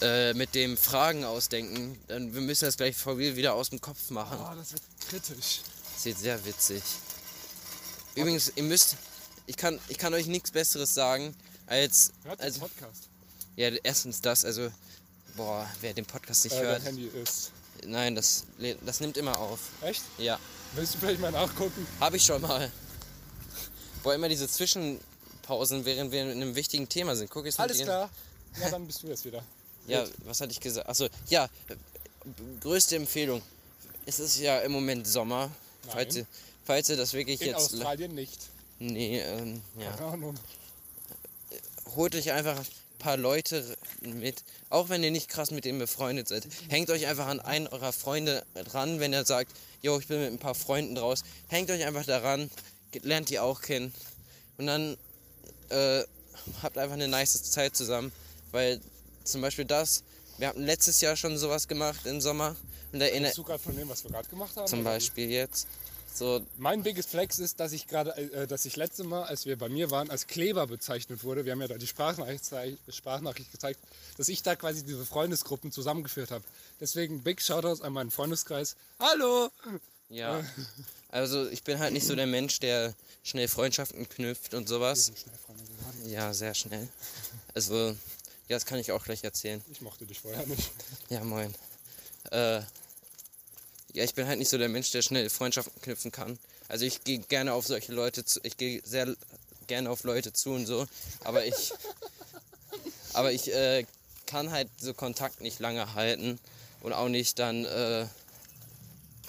äh, 0.00 0.32
mit 0.34 0.54
dem 0.54 0.76
Fragen 0.76 1.24
ausdenken, 1.24 1.98
dann 2.08 2.34
wir 2.34 2.40
müssen 2.40 2.64
das 2.64 2.76
gleich 2.76 2.96
wieder 3.06 3.54
aus 3.54 3.70
dem 3.70 3.80
Kopf 3.80 4.10
machen. 4.10 4.38
Oh, 4.40 4.54
das 4.54 4.72
wird 4.72 4.82
kritisch. 5.08 5.60
Das 5.94 6.04
wird 6.04 6.18
sehr 6.18 6.44
witzig. 6.44 6.82
Übrigens, 8.14 8.52
ihr 8.56 8.62
müsst, 8.62 8.96
ich 9.50 9.56
kann, 9.56 9.80
ich 9.88 9.98
kann 9.98 10.14
euch 10.14 10.26
nichts 10.26 10.52
Besseres 10.52 10.94
sagen, 10.94 11.34
als, 11.66 12.12
Hört 12.22 12.40
also, 12.40 12.60
Podcast. 12.60 13.08
ja, 13.56 13.68
erstens 13.82 14.20
das, 14.20 14.44
also, 14.44 14.70
boah, 15.36 15.68
wer 15.80 15.92
den 15.92 16.06
Podcast 16.06 16.44
nicht 16.44 16.54
Äh, 16.54 16.60
hört, 16.62 16.84
Handy 16.84 17.06
ist. 17.06 17.50
nein, 17.84 18.14
das, 18.14 18.44
das 18.86 19.00
nimmt 19.00 19.16
immer 19.16 19.36
auf. 19.38 19.58
Echt? 19.82 20.02
Ja. 20.18 20.38
Willst 20.74 20.94
du 20.94 20.98
vielleicht 20.98 21.20
mal 21.20 21.32
nachgucken? 21.32 21.84
Habe 21.98 22.16
ich 22.16 22.24
schon 22.24 22.40
mal. 22.42 22.70
Boah, 24.04 24.14
immer 24.14 24.28
diese 24.28 24.46
Zwischenpausen, 24.48 25.84
während 25.84 26.12
wir 26.12 26.22
in 26.22 26.30
einem 26.30 26.54
wichtigen 26.54 26.88
Thema 26.88 27.16
sind. 27.16 27.28
Guck 27.28 27.44
jetzt 27.46 27.58
Alles 27.58 27.78
klar. 27.78 28.08
Ja, 28.60 28.70
dann 28.70 28.86
bist 28.86 29.02
du 29.02 29.08
jetzt 29.08 29.24
wieder. 29.24 29.42
Ja, 29.86 30.04
was 30.24 30.40
hatte 30.40 30.52
ich 30.52 30.60
gesagt? 30.60 30.88
Achso, 30.88 31.08
ja, 31.30 31.48
größte 32.60 32.94
Empfehlung. 32.94 33.42
Es 34.06 34.20
ist 34.20 34.38
ja 34.38 34.60
im 34.60 34.70
Moment 34.70 35.08
Sommer. 35.08 35.50
Falls 35.88 36.14
Nein. 36.14 36.22
ihr, 36.22 36.26
falls 36.64 36.88
ihr 36.90 36.96
das 36.96 37.12
wirklich 37.14 37.40
In 37.40 37.48
jetzt. 37.48 37.56
Australien 37.56 38.14
nicht. 38.14 38.38
Nee, 38.80 39.20
ähm, 39.20 39.62
ja. 39.78 39.92
Keine 39.92 40.10
Ahnung. 40.10 40.34
Holt 41.94 42.14
euch 42.14 42.32
einfach 42.32 42.58
ein 42.58 42.66
paar 42.98 43.18
Leute 43.18 43.76
mit. 44.00 44.42
Auch 44.70 44.88
wenn 44.88 45.04
ihr 45.04 45.10
nicht 45.10 45.28
krass 45.28 45.50
mit 45.50 45.66
denen 45.66 45.78
befreundet 45.78 46.28
seid. 46.28 46.46
Hängt 46.68 46.88
euch 46.90 47.06
einfach 47.06 47.26
an 47.26 47.40
einen 47.40 47.66
eurer 47.66 47.92
Freunde 47.92 48.44
dran, 48.54 48.98
wenn 48.98 49.12
er 49.12 49.26
sagt, 49.26 49.52
yo, 49.82 49.98
ich 49.98 50.08
bin 50.08 50.20
mit 50.20 50.32
ein 50.32 50.38
paar 50.38 50.54
Freunden 50.54 50.94
draus. 50.94 51.24
Hängt 51.48 51.70
euch 51.70 51.84
einfach 51.84 52.06
daran, 52.06 52.50
lernt 53.02 53.28
die 53.28 53.38
auch 53.38 53.60
kennen. 53.60 53.92
Und 54.56 54.66
dann 54.66 54.96
äh, 55.68 56.02
habt 56.62 56.78
einfach 56.78 56.94
eine 56.94 57.08
nice 57.08 57.42
Zeit 57.50 57.76
zusammen. 57.76 58.12
Weil 58.50 58.80
zum 59.24 59.42
Beispiel 59.42 59.66
das, 59.66 60.04
wir 60.38 60.48
hatten 60.48 60.64
letztes 60.64 61.02
Jahr 61.02 61.16
schon 61.16 61.36
sowas 61.36 61.68
gemacht 61.68 62.06
im 62.06 62.22
Sommer. 62.22 62.56
Und 62.92 63.00
da 63.00 63.06
du 63.08 63.42
gerade 63.44 63.62
von 63.62 63.76
dem, 63.76 63.88
was 63.90 64.04
wir 64.04 64.10
gerade 64.10 64.28
gemacht 64.28 64.56
haben? 64.56 64.66
zum? 64.66 64.84
Beispiel 64.84 65.30
jetzt. 65.30 65.68
So, 66.12 66.44
Mein 66.58 66.82
biggest 66.82 67.10
Flex 67.10 67.38
ist, 67.38 67.60
dass 67.60 67.72
ich 67.72 67.86
gerade, 67.86 68.16
äh, 68.16 68.46
dass 68.46 68.64
ich 68.64 68.76
letzte 68.76 69.04
Mal, 69.04 69.24
als 69.24 69.46
wir 69.46 69.56
bei 69.56 69.68
mir 69.68 69.90
waren, 69.90 70.10
als 70.10 70.26
Kleber 70.26 70.66
bezeichnet 70.66 71.24
wurde. 71.24 71.44
Wir 71.44 71.52
haben 71.52 71.60
ja 71.60 71.68
da 71.68 71.78
die 71.78 71.86
Sprachnachricht, 71.86 72.44
Sprachnachricht 72.88 73.52
gezeigt, 73.52 73.80
dass 74.16 74.28
ich 74.28 74.42
da 74.42 74.56
quasi 74.56 74.84
diese 74.84 75.06
Freundesgruppen 75.06 75.72
zusammengeführt 75.72 76.30
habe. 76.30 76.44
Deswegen 76.80 77.22
Big 77.22 77.40
Shoutouts 77.40 77.80
an 77.80 77.92
meinen 77.92 78.10
Freundeskreis. 78.10 78.76
Hallo! 78.98 79.50
ja. 80.08 80.44
Also 81.08 81.48
ich 81.48 81.64
bin 81.64 81.78
halt 81.78 81.92
nicht 81.92 82.06
so 82.06 82.14
der 82.14 82.26
Mensch, 82.26 82.60
der 82.60 82.94
schnell 83.22 83.48
Freundschaften 83.48 84.08
knüpft 84.08 84.54
und 84.54 84.68
sowas. 84.68 85.12
Ja, 86.06 86.32
sehr 86.32 86.54
schnell. 86.54 86.88
Also, 87.54 87.88
ja, 88.48 88.56
das 88.56 88.66
kann 88.66 88.78
ich 88.78 88.92
auch 88.92 89.04
gleich 89.04 89.24
erzählen. 89.24 89.62
Ich 89.70 89.80
mochte 89.80 90.06
dich 90.06 90.20
vorher 90.20 90.46
nicht. 90.46 90.70
Ja, 91.08 91.24
moin. 91.24 91.54
Äh, 92.30 92.62
ja, 93.92 94.04
ich 94.04 94.14
bin 94.14 94.26
halt 94.26 94.38
nicht 94.38 94.48
so 94.48 94.58
der 94.58 94.68
Mensch, 94.68 94.90
der 94.90 95.02
schnell 95.02 95.28
Freundschaften 95.30 95.80
knüpfen 95.82 96.12
kann. 96.12 96.38
Also 96.68 96.84
ich 96.84 97.02
gehe 97.04 97.18
gerne 97.18 97.52
auf 97.52 97.66
solche 97.66 97.92
Leute 97.92 98.24
zu, 98.24 98.40
ich 98.42 98.56
gehe 98.56 98.80
sehr 98.84 99.14
gerne 99.66 99.90
auf 99.90 100.04
Leute 100.04 100.32
zu 100.32 100.50
und 100.50 100.66
so, 100.66 100.86
aber 101.24 101.44
ich, 101.44 101.72
aber 103.12 103.32
ich 103.32 103.52
äh, 103.52 103.84
kann 104.26 104.50
halt 104.50 104.68
so 104.80 104.94
Kontakt 104.94 105.40
nicht 105.40 105.58
lange 105.58 105.94
halten 105.94 106.38
und 106.80 106.92
auch 106.92 107.08
nicht 107.08 107.38
dann, 107.38 107.64
äh, 107.64 108.06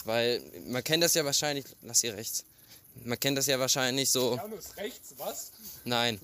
weil 0.05 0.41
man 0.67 0.83
kennt 0.83 1.03
das 1.03 1.13
ja 1.13 1.25
wahrscheinlich, 1.25 1.65
lass 1.81 2.01
hier 2.01 2.15
rechts, 2.15 2.43
man 3.03 3.19
kennt 3.19 3.37
das 3.37 3.47
ja 3.47 3.59
wahrscheinlich 3.59 4.09
so. 4.09 4.35
Janus 4.35 4.77
rechts, 4.77 5.13
was? 5.17 5.51
Nein. 5.85 6.19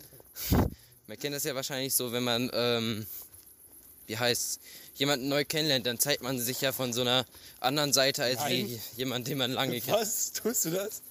Man 1.10 1.18
kennt 1.18 1.34
das 1.34 1.46
ja 1.46 1.56
wahrscheinlich 1.56 1.94
so, 1.94 2.12
wenn 2.12 2.26
man, 2.26 2.52
ähm, 2.54 3.08
wie 4.08 4.18
heißt 4.18 4.60
jemanden 4.96 5.30
neu 5.30 5.46
kennenlernt, 5.46 5.86
dann 5.86 6.00
zeigt 6.00 6.24
man 6.24 6.40
sich 6.40 6.62
ja 6.62 6.72
von 6.72 6.92
so 6.92 7.02
einer 7.02 7.26
anderen 7.60 7.94
Seite 7.94 8.24
als 8.24 8.40
wie 8.48 8.64
Nein. 8.64 8.82
jemand, 8.96 9.28
den 9.28 9.38
man 9.38 9.52
lange 9.52 9.80
kennt. 9.80 9.96
Was? 9.96 10.34
Tust 10.34 10.66
du 10.66 10.72
das? 10.72 11.02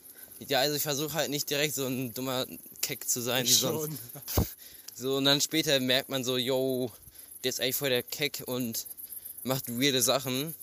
Ja, 0.40 0.60
also 0.60 0.74
ich 0.74 0.82
versuche 0.82 1.14
halt 1.14 1.30
nicht 1.30 1.48
direkt 1.48 1.74
so 1.74 1.86
ein 1.86 2.12
dummer 2.12 2.46
Keck 2.82 3.08
zu 3.08 3.20
sein 3.20 3.46
wie 3.46 3.52
sonst. 3.52 3.98
Schon. 4.34 4.46
So, 4.98 5.18
und 5.18 5.26
dann 5.26 5.42
später 5.42 5.78
merkt 5.78 6.08
man 6.08 6.24
so, 6.24 6.38
yo, 6.38 6.90
der 7.44 7.50
ist 7.50 7.60
eigentlich 7.60 7.76
voll 7.76 7.90
der 7.90 8.02
Keck 8.02 8.42
und 8.46 8.86
macht 9.42 9.68
weirde 9.68 10.00
Sachen. 10.00 10.54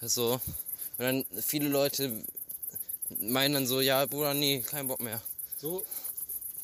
So. 0.00 0.40
Und 0.96 1.04
dann 1.04 1.26
viele 1.42 1.68
Leute 1.68 2.10
meinen 3.20 3.52
dann 3.52 3.66
so, 3.66 3.82
ja, 3.82 4.06
Bruder, 4.06 4.32
nee, 4.32 4.60
kein 4.60 4.88
Bock 4.88 5.00
mehr. 5.00 5.20
So, 5.58 5.84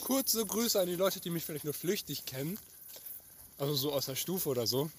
kurze 0.02 0.46
Grüße 0.46 0.80
an 0.80 0.86
die 0.86 0.94
Leute, 0.94 1.20
die 1.20 1.28
mich 1.28 1.44
vielleicht 1.44 1.64
nur 1.64 1.74
flüchtig 1.74 2.24
kennen. 2.24 2.58
Also 3.58 3.74
so 3.74 3.92
aus 3.92 4.06
der 4.06 4.14
Stufe 4.16 4.48
oder 4.48 4.66
so. 4.66 4.90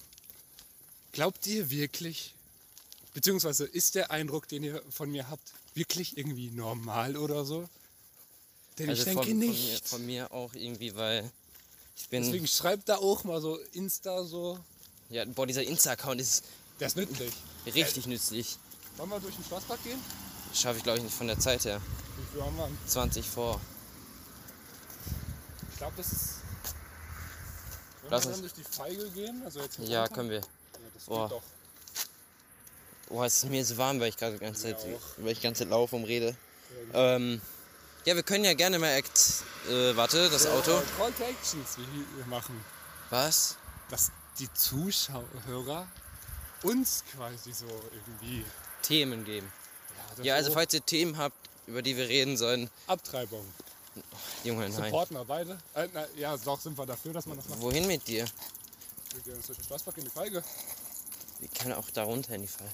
Glaubt 1.11 1.45
ihr 1.47 1.69
wirklich, 1.69 2.33
beziehungsweise 3.13 3.65
ist 3.65 3.95
der 3.95 4.11
Eindruck, 4.11 4.47
den 4.47 4.63
ihr 4.63 4.81
von 4.89 5.11
mir 5.11 5.29
habt, 5.29 5.53
wirklich 5.73 6.17
irgendwie 6.17 6.49
normal 6.49 7.17
oder 7.17 7.45
so? 7.45 7.69
Denn 8.77 8.89
ich 8.89 9.03
denke 9.03 9.19
Also 9.21 9.29
von, 9.31 9.39
nicht. 9.39 9.87
Von 9.87 10.05
mir, 10.05 10.25
von 10.27 10.31
mir 10.31 10.31
auch 10.31 10.53
irgendwie, 10.53 10.95
weil 10.95 11.29
ich 11.95 12.07
bin. 12.09 12.23
Deswegen 12.23 12.47
schreibt 12.47 12.89
da 12.89 12.97
auch 12.97 13.23
mal 13.23 13.41
so 13.41 13.57
Insta 13.73 14.23
so. 14.23 14.59
Ja, 15.09 15.23
boah, 15.25 15.47
dieser 15.47 15.63
Insta-Account 15.63 16.19
ist 16.21 16.43
Der 16.79 16.87
ist 16.87 16.97
nützlich. 16.97 17.33
richtig 17.73 18.05
nützlich. 18.07 18.57
Wollen 18.97 19.09
wir 19.09 19.19
durch 19.19 19.35
den 19.35 19.45
Schlosspark 19.45 19.83
gehen? 19.83 19.99
Schaffe 20.53 20.77
ich 20.77 20.83
glaube 20.83 20.99
ich 20.99 21.03
nicht 21.03 21.15
von 21.15 21.27
der 21.27 21.39
Zeit 21.39 21.65
her. 21.65 21.81
Wie 22.17 22.31
viel 22.33 22.43
haben 22.43 22.55
wir? 22.57 22.69
20 22.87 23.25
vor. 23.25 23.61
Ich 25.71 25.77
glaube, 25.77 25.93
das 25.97 26.11
ist. 26.11 26.29
Lass 28.09 28.25
uns- 28.25 28.39
durch 28.39 28.53
die 28.53 28.63
Feige 28.63 29.09
gehen? 29.11 29.41
Also 29.43 29.59
jetzt 29.61 29.77
Ja, 29.79 30.01
runter? 30.01 30.15
können 30.15 30.29
wir. 30.29 30.39
Ja, 30.39 30.43
das 30.93 31.03
Boah. 31.05 31.29
geht 31.29 31.37
doch. 31.37 31.43
Boah, 33.09 33.25
es 33.25 33.37
ist 33.43 33.49
mir 33.49 33.63
so 33.65 33.77
warm, 33.77 33.99
weil 33.99 34.09
ich 34.09 34.17
gerade 34.17 34.33
die 34.33 34.39
ganze 34.43 34.63
Zeit, 34.63 34.77
weil 35.17 35.31
ich 35.31 35.41
ganze 35.41 35.59
Zeit 35.63 35.69
laufe 35.69 35.95
und 35.95 36.03
rede. 36.05 36.35
Ähm, 36.93 37.41
ja, 38.05 38.15
wir 38.15 38.23
können 38.23 38.43
ja 38.45 38.53
gerne 38.53 38.79
mal 38.79 38.89
Act. 38.91 39.43
Äh, 39.69 39.95
warte, 39.95 40.29
das 40.29 40.45
Auto. 40.45 40.71
Äh, 40.71 40.81
Call 40.97 41.11
to 41.13 41.23
Actions 41.23 41.77
wie 41.77 42.17
wir 42.17 42.25
machen. 42.25 42.63
Was? 43.09 43.55
Dass 43.89 44.11
die 44.39 44.51
Zuschauer 44.53 45.23
uns 46.63 47.03
quasi 47.13 47.53
so 47.53 47.65
irgendwie. 47.91 48.45
Themen 48.81 49.23
geben. 49.25 49.51
das 50.15 50.25
Ja, 50.25 50.35
also 50.35 50.49
so 50.49 50.53
falls 50.55 50.73
ihr 50.73 50.85
Themen 50.85 51.17
habt, 51.17 51.35
über 51.65 51.81
die 51.81 51.95
wir 51.97 52.07
reden 52.07 52.37
sollen, 52.37 52.69
Abtreibung. 52.87 53.45
Junge, 54.43 54.69
nein. 54.69 54.83
Supporten 54.85 55.17
wir 55.17 55.25
beide. 55.25 55.57
Äh, 55.75 55.87
na, 55.93 56.05
ja, 56.15 56.37
doch 56.37 56.59
sind 56.59 56.77
wir 56.77 56.85
dafür, 56.85 57.13
dass 57.13 57.25
man 57.25 57.37
das 57.37 57.47
macht. 57.49 57.61
Wohin 57.61 57.87
mit 57.87 58.07
dir? 58.07 58.25
Wir 59.13 59.21
gehen 59.33 59.41
den 59.41 59.65
Schlosspark 59.65 59.97
in 59.97 60.05
die 60.05 60.09
Feige. 60.09 60.43
Wir 61.39 61.49
können 61.49 61.73
auch 61.73 61.89
da 61.91 62.03
runter 62.03 62.35
in 62.35 62.41
die 62.41 62.47
Fall. 62.47 62.69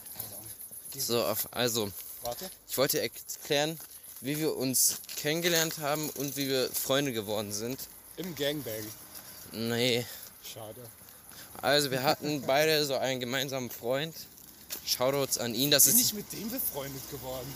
So, 0.98 1.24
auf, 1.26 1.48
also, 1.52 1.92
Warte. 2.24 2.50
Ich 2.70 2.78
wollte 2.78 3.02
erklären, 3.02 3.78
wie 4.22 4.38
wir 4.38 4.56
uns 4.56 5.00
kennengelernt 5.18 5.80
haben 5.80 6.10
und 6.12 6.38
wie 6.38 6.48
wir 6.48 6.70
Freunde 6.72 7.12
geworden 7.12 7.52
sind. 7.52 7.80
Im 8.18 8.34
Gangbang. 8.36 8.86
Nee. 9.52 10.06
Schade. 10.44 10.82
Also 11.62 11.92
wir 11.92 12.04
hatten 12.04 12.42
beide 12.48 12.86
so 12.86 12.96
einen 12.96 13.20
gemeinsamen 13.20 13.70
Freund. 13.70 14.16
Shoutouts 14.86 15.38
an 15.38 15.54
ihn. 15.54 15.72
Das 15.72 15.86
Bin 15.86 15.96
ist 15.96 16.02
ich 16.02 16.14
mit 16.14 16.32
dem 16.34 16.50
befreundet 16.50 17.10
geworden? 17.12 17.54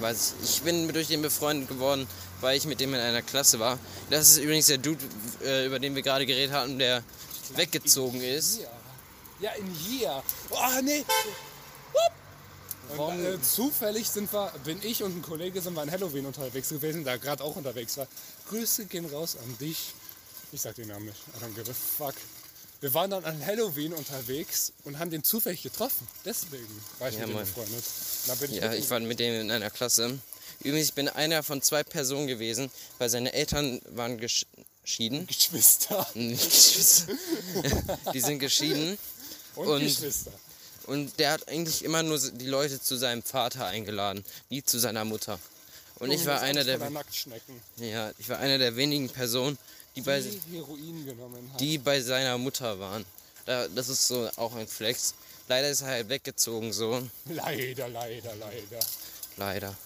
Weiß 0.00 0.34
ich. 0.42 0.56
Ich 0.56 0.62
bin 0.62 0.90
durch 0.92 1.08
den 1.08 1.22
befreundet 1.22 1.68
geworden, 1.68 2.06
weil 2.40 2.56
ich 2.56 2.64
mit 2.66 2.80
dem 2.80 2.94
in 2.94 3.00
einer 3.00 3.22
Klasse 3.22 3.58
war. 3.60 3.78
Das 4.08 4.28
ist 4.28 4.38
übrigens 4.38 4.66
der 4.66 4.78
Dude, 4.78 5.04
äh, 5.44 5.66
über 5.66 5.78
den 5.78 5.94
wir 5.94 6.02
gerade 6.02 6.24
geredet 6.26 6.52
hatten, 6.54 6.78
der 6.78 7.02
weggezogen 7.54 8.20
ist. 8.20 8.56
Hier. 8.58 8.68
Ja, 9.40 9.52
in 9.52 9.70
hier. 9.70 10.22
Oh, 10.50 10.56
nee. 10.82 11.04
Warum- 12.96 13.14
Und, 13.18 13.24
äh, 13.24 13.40
zufällig 13.42 14.08
sind 14.10 14.32
wir, 14.32 14.52
bin 14.64 14.80
ich 14.82 15.02
und 15.02 15.16
ein 15.18 15.22
Kollege 15.22 15.60
sind 15.60 15.74
wir 15.74 15.82
an 15.82 15.90
Halloween 15.90 16.26
unterwegs 16.26 16.70
gewesen, 16.70 17.04
da 17.04 17.16
gerade 17.16 17.44
auch 17.44 17.54
unterwegs 17.56 17.96
war. 17.96 18.08
Grüße 18.48 18.86
gehen 18.86 19.06
raus 19.06 19.36
an 19.36 19.56
dich. 19.58 19.92
Ich 20.52 20.60
sag 20.60 20.74
den 20.74 20.88
Namen 20.88 21.06
nicht. 21.06 21.18
I 21.38 21.44
don't 21.44 21.54
give 21.54 21.70
a 21.70 21.74
fuck. 21.74 22.14
Wir 22.80 22.94
waren 22.94 23.10
dann 23.10 23.24
an 23.24 23.44
Halloween 23.44 23.92
unterwegs 23.92 24.72
und 24.84 24.98
haben 24.98 25.10
den 25.10 25.22
zufällig 25.22 25.62
getroffen. 25.62 26.06
Deswegen 26.24 26.66
war 26.98 27.08
ich 27.10 27.16
Ja, 27.16 27.26
mit 27.26 27.34
Mann. 27.36 27.44
befreundet. 27.44 27.84
Da 28.26 28.34
bin 28.36 28.52
Ja, 28.54 28.68
mit 28.68 28.78
ich 28.78 28.84
ihm- 28.86 28.90
war 28.90 29.00
mit 29.00 29.20
dem 29.20 29.40
in 29.42 29.50
einer 29.50 29.70
Klasse. 29.70 30.18
Übrigens, 30.60 30.88
ich 30.88 30.94
bin 30.94 31.08
einer 31.08 31.42
von 31.42 31.60
zwei 31.62 31.82
Personen 31.82 32.26
gewesen, 32.26 32.70
weil 32.98 33.10
seine 33.10 33.32
Eltern 33.34 33.80
waren 33.90 34.18
gesch- 34.18 34.46
geschieden. 34.82 35.26
Geschwister. 35.26 36.06
Nicht 36.14 36.42
Geschwister. 36.50 37.12
Die 38.14 38.20
sind 38.20 38.38
geschieden. 38.38 38.98
Und, 39.56 39.68
Und- 39.68 39.80
Geschwister. 39.82 40.32
Und 40.86 41.18
der 41.20 41.32
hat 41.32 41.48
eigentlich 41.48 41.84
immer 41.84 42.02
nur 42.02 42.18
die 42.18 42.46
Leute 42.46 42.80
zu 42.80 42.96
seinem 42.96 43.22
Vater 43.22 43.66
eingeladen, 43.66 44.24
nie 44.48 44.64
zu 44.64 44.78
seiner 44.78 45.04
Mutter. 45.04 45.38
Und 45.96 46.10
ich 46.10 46.20
Junge, 46.20 46.32
war 46.32 46.40
einer 46.40 46.64
der, 46.64 46.78
ja, 47.76 48.10
ich 48.18 48.28
war 48.30 48.38
einer 48.38 48.56
der 48.58 48.74
wenigen 48.74 49.08
Personen, 49.10 49.58
die 49.96 50.00
bei, 50.02 50.22
die 51.58 51.78
bei 51.78 52.00
seiner 52.00 52.38
Mutter 52.38 52.78
waren. 52.78 53.04
Da, 53.46 53.68
das 53.68 53.88
ist 53.88 54.06
so 54.06 54.28
auch 54.36 54.54
ein 54.54 54.68
Flex. 54.68 55.14
Leider 55.48 55.68
ist 55.70 55.82
er 55.82 55.88
halt 55.88 56.08
weggezogen, 56.08 56.72
so 56.72 57.02
Leider, 57.26 57.88
leider, 57.88 58.34
leider. 58.36 58.80
leider. 59.36 59.76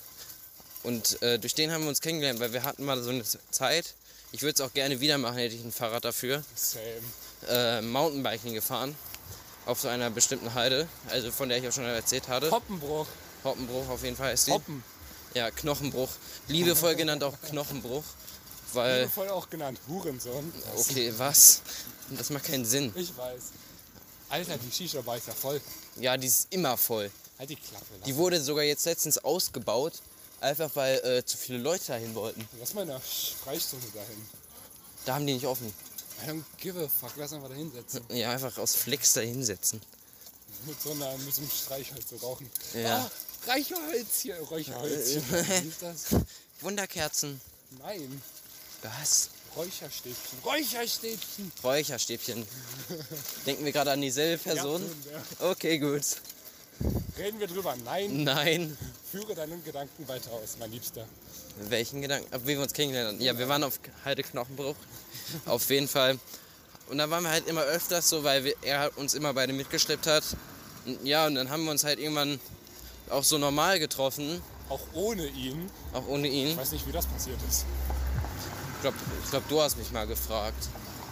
Und 0.82 1.22
äh, 1.22 1.38
durch 1.38 1.54
den 1.54 1.72
haben 1.72 1.82
wir 1.82 1.88
uns 1.88 2.02
kennengelernt, 2.02 2.40
weil 2.40 2.52
wir 2.52 2.62
hatten 2.62 2.84
mal 2.84 3.02
so 3.02 3.10
eine 3.10 3.24
Zeit. 3.50 3.94
Ich 4.32 4.42
würde 4.42 4.54
es 4.54 4.60
auch 4.60 4.74
gerne 4.74 5.00
wieder 5.00 5.16
machen, 5.16 5.38
hätte 5.38 5.54
ich 5.54 5.64
ein 5.64 5.72
Fahrrad 5.72 6.04
dafür. 6.04 6.42
Same. 6.54 6.82
Äh, 7.48 7.80
Mountainbiking 7.82 8.52
gefahren 8.54 8.94
auf 9.66 9.80
so 9.80 9.88
einer 9.88 10.10
bestimmten 10.10 10.52
Heide, 10.54 10.88
also 11.08 11.30
von 11.30 11.48
der 11.48 11.58
ich 11.58 11.68
auch 11.68 11.72
schon 11.72 11.84
erzählt 11.84 12.28
hatte. 12.28 12.50
Hoppenbruch. 12.50 13.06
Hoppenbruch 13.44 13.88
auf 13.88 14.02
jeden 14.02 14.16
Fall 14.16 14.34
ist 14.34 14.46
die. 14.46 14.52
Hoppen. 14.52 14.84
Ja, 15.34 15.50
Knochenbruch. 15.50 16.10
Liebevoll 16.48 16.94
genannt 16.94 17.24
auch 17.24 17.34
Knochenbruch. 17.48 18.04
Weil, 18.74 19.00
Liebevoll 19.02 19.28
auch 19.30 19.48
genannt 19.48 19.78
Hurensohn. 19.88 20.52
Okay, 20.76 21.12
was? 21.16 21.60
Das 22.10 22.30
macht 22.30 22.44
keinen 22.44 22.64
Sinn. 22.64 22.92
Ich 22.96 23.16
weiß. 23.16 23.42
Alter, 24.28 24.58
die 24.58 24.70
Shisha-Bar 24.70 25.16
ist 25.16 25.28
ja 25.28 25.34
voll. 25.34 25.60
Ja, 25.96 26.16
die 26.16 26.26
ist 26.26 26.48
immer 26.50 26.76
voll. 26.76 27.10
Halt 27.38 27.50
die 27.50 27.56
Klappe. 27.56 27.87
Lass. 27.98 28.06
Die 28.06 28.16
wurde 28.16 28.40
sogar 28.40 28.64
jetzt 28.64 28.84
letztens 28.87 29.18
ausgebaut, 29.18 29.94
einfach 30.40 30.70
weil 30.74 30.96
äh, 31.04 31.24
zu 31.24 31.37
viele 31.37 31.58
Leute 31.58 31.87
dahin 31.88 32.14
wollten. 32.14 32.46
Lass 32.58 32.74
mal 32.74 32.82
eine 32.82 33.00
Freistunde 33.00 33.87
dahin. 33.94 34.28
Da 35.04 35.14
haben 35.14 35.26
die 35.26 35.34
nicht 35.34 35.46
offen. 35.46 35.72
I 36.22 36.30
don't 36.30 36.42
give 36.58 36.78
a 36.82 36.88
fuck. 36.88 37.12
Lass 37.16 37.32
einfach 37.32 37.48
da 37.48 37.54
hinsetzen. 37.54 38.00
Ja, 38.10 38.30
einfach 38.30 38.56
aus 38.58 38.74
Flex 38.74 39.12
da 39.14 39.20
hinsetzen. 39.20 39.80
Mit 40.66 40.80
so, 40.80 40.92
einer, 40.92 41.16
mit 41.18 41.34
so 41.34 41.42
einem 41.42 41.50
Streichholz 41.50 42.08
so 42.08 42.16
rauchen. 42.16 42.50
Ja. 42.72 42.98
Ah, 42.98 43.10
Reicherholzchen. 43.50 44.38
Räucherholzchen. 44.44 45.22
Wie 45.30 45.68
ist 45.68 45.82
das? 45.82 46.06
Wunderkerzen. 46.60 47.40
Nein. 47.78 48.22
Was? 48.84 49.30
Räucherstäbchen. 49.56 50.38
Räucherstäbchen. 50.44 51.52
Räucherstäbchen. 51.62 52.46
Denken 53.46 53.64
wir 53.64 53.72
gerade 53.72 53.92
an 53.92 54.00
dieselbe 54.00 54.42
Person? 54.42 54.82
Ja, 55.06 55.12
ja. 55.46 55.50
Okay, 55.50 55.78
gut. 55.78 56.02
Reden 57.16 57.38
wir 57.38 57.46
drüber. 57.46 57.76
Nein. 57.84 58.24
Nein. 58.24 58.76
Führe 59.10 59.34
deinen 59.34 59.62
Gedanken 59.64 60.08
weiter 60.08 60.32
aus, 60.32 60.56
mein 60.58 60.72
Liebster. 60.72 61.06
Welchen 61.68 62.02
Gedanken? 62.02 62.28
Wie 62.42 62.48
wir 62.56 62.60
uns 62.62 62.72
kennengelernt 62.72 63.14
haben. 63.18 63.24
Ja, 63.24 63.38
wir 63.38 63.48
waren 63.48 63.62
auf 63.62 63.78
Heide 64.04 64.24
Knochenbruch. 64.24 64.74
Auf 65.46 65.70
jeden 65.70 65.88
Fall. 65.88 66.18
Und 66.90 66.98
da 66.98 67.08
waren 67.08 67.22
wir 67.22 67.30
halt 67.30 67.46
immer 67.46 67.62
öfters 67.62 68.08
so, 68.10 68.24
weil 68.24 68.44
wir, 68.44 68.54
er 68.62 68.90
uns 68.98 69.14
immer 69.14 69.32
beide 69.32 69.52
mitgeschleppt 69.52 70.06
hat. 70.06 70.24
Und 70.84 71.06
ja, 71.06 71.26
und 71.26 71.36
dann 71.36 71.48
haben 71.48 71.64
wir 71.64 71.70
uns 71.70 71.84
halt 71.84 71.98
irgendwann 72.00 72.40
auch 73.08 73.22
so 73.24 73.38
normal 73.38 73.78
getroffen, 73.78 74.42
Auch 74.68 74.80
ohne 74.92 75.26
ihn. 75.28 75.70
auch 75.92 76.06
ohne 76.08 76.26
Ich 76.28 76.34
ihn. 76.34 76.56
weiß 76.56 76.72
nicht, 76.72 76.86
wie 76.86 76.92
das 76.92 77.06
passiert 77.06 77.38
ist. 77.48 77.64
Ich 78.84 78.90
glaube, 78.90 78.98
ich 79.24 79.30
glaub, 79.30 79.48
du 79.48 79.62
hast 79.62 79.78
mich 79.78 79.90
mal 79.92 80.06
gefragt. 80.06 80.68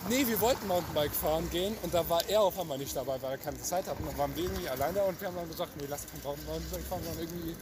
Nee, 0.07 0.27
wir 0.27 0.39
wollten 0.43 0.67
Mountainbike 0.67 1.15
fahren 1.15 1.49
gehen 1.49 1.75
und 1.83 1.95
da 1.95 2.07
war 2.07 2.23
er 2.29 2.43
auf 2.43 2.59
einmal 2.59 2.77
nicht 2.77 2.95
dabei, 2.95 3.23
weil 3.23 3.31
er 3.31 3.39
keine 3.39 3.63
Zeit 3.63 3.87
hatte. 3.87 3.99
Und 3.99 4.09
dann 4.09 4.19
waren 4.19 4.37
wir 4.37 4.45
irgendwie 4.45 4.69
alleine 4.69 5.03
und 5.05 5.19
wir 5.19 5.29
haben 5.29 5.37
dann 5.37 5.49
gesagt, 5.49 5.75
nee, 5.79 5.87
lass 5.89 6.03
kein 6.03 6.21
Mountainbike 6.23 6.87
fahren, 6.87 7.01
sondern 7.03 7.21
irgendwie 7.21 7.57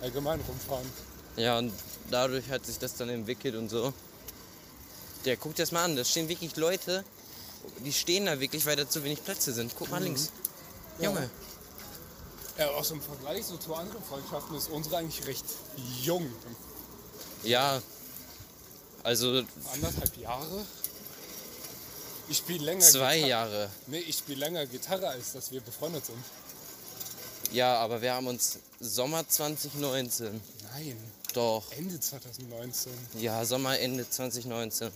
allgemein 0.00 0.40
rumfahren. 0.40 0.90
Ja, 1.36 1.58
und 1.58 1.74
dadurch 2.10 2.48
hat 2.48 2.64
sich 2.64 2.78
das 2.78 2.94
dann 2.94 3.10
entwickelt 3.10 3.54
und 3.54 3.68
so. 3.68 3.92
Der 5.26 5.36
guckt 5.36 5.58
das 5.58 5.72
mal 5.72 5.84
an, 5.84 5.94
da 5.94 6.06
stehen 6.06 6.30
wirklich 6.30 6.56
Leute, 6.56 7.04
die 7.84 7.92
stehen 7.92 8.24
da 8.24 8.40
wirklich, 8.40 8.64
weil 8.64 8.76
da 8.76 8.88
zu 8.88 9.04
wenig 9.04 9.22
Plätze 9.22 9.52
sind. 9.52 9.74
Guck 9.78 9.90
mal 9.90 10.02
links. 10.02 10.30
Junge. 10.98 11.28
Ja, 12.56 12.68
aus 12.68 12.88
dem 12.88 13.02
Vergleich 13.02 13.44
so 13.44 13.58
zu 13.58 13.74
anderen 13.74 14.02
Freundschaften 14.04 14.56
ist 14.56 14.70
unsere 14.70 14.96
eigentlich 14.96 15.26
recht 15.26 15.44
jung. 16.02 16.32
Ja. 17.42 17.82
Also 19.02 19.42
Anderthalb 19.72 20.16
Jahre. 20.16 20.64
Ich 22.28 22.38
spiele 22.38 22.64
länger 22.64 22.80
zwei 22.80 23.16
Gitarre. 23.16 23.28
Jahre. 23.30 23.70
Nee, 23.86 23.98
ich 23.98 24.18
spiele 24.18 24.38
länger 24.40 24.66
Gitarre, 24.66 25.08
als 25.08 25.32
dass 25.32 25.50
wir 25.50 25.60
befreundet 25.60 26.06
sind. 26.06 26.18
Ja, 27.52 27.76
aber 27.78 28.00
wir 28.00 28.12
haben 28.14 28.28
uns 28.28 28.58
Sommer 28.78 29.26
2019. 29.28 30.40
Nein, 30.72 30.96
Doch. 31.32 31.64
Ende 31.72 31.98
2019. 31.98 32.92
Ja, 33.18 33.44
Sommer, 33.44 33.78
Ende 33.78 34.08
2019. 34.08 34.90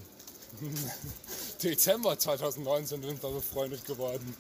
Dezember 1.63 2.17
2019 2.17 3.03
sind 3.03 3.23
wir 3.23 3.31
befreundet 3.31 3.85
geworden. 3.85 4.37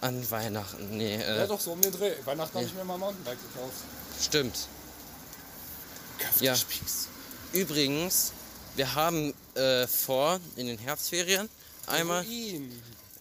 An 0.00 0.30
Weihnachten. 0.30 0.96
Nee, 0.96 1.16
Ja, 1.16 1.44
äh, 1.44 1.48
doch 1.48 1.60
so 1.60 1.72
um 1.72 1.80
den 1.82 1.92
Dreh. 1.92 2.14
Weihnachten 2.24 2.54
habe 2.54 2.64
ich 2.64 2.72
mir 2.74 2.84
mal 2.84 2.94
ein 2.94 3.00
Mountainbike 3.00 3.38
gekauft. 3.52 3.74
stimmt. 4.18 4.56
Ja. 6.40 6.54
Übrigens, 7.52 8.32
wir 8.80 8.94
haben 8.94 9.34
äh, 9.56 9.86
vor, 9.86 10.40
in 10.56 10.66
den 10.66 10.78
Herbstferien 10.78 11.50
einmal 11.86 12.24
Heroin. 12.24 12.72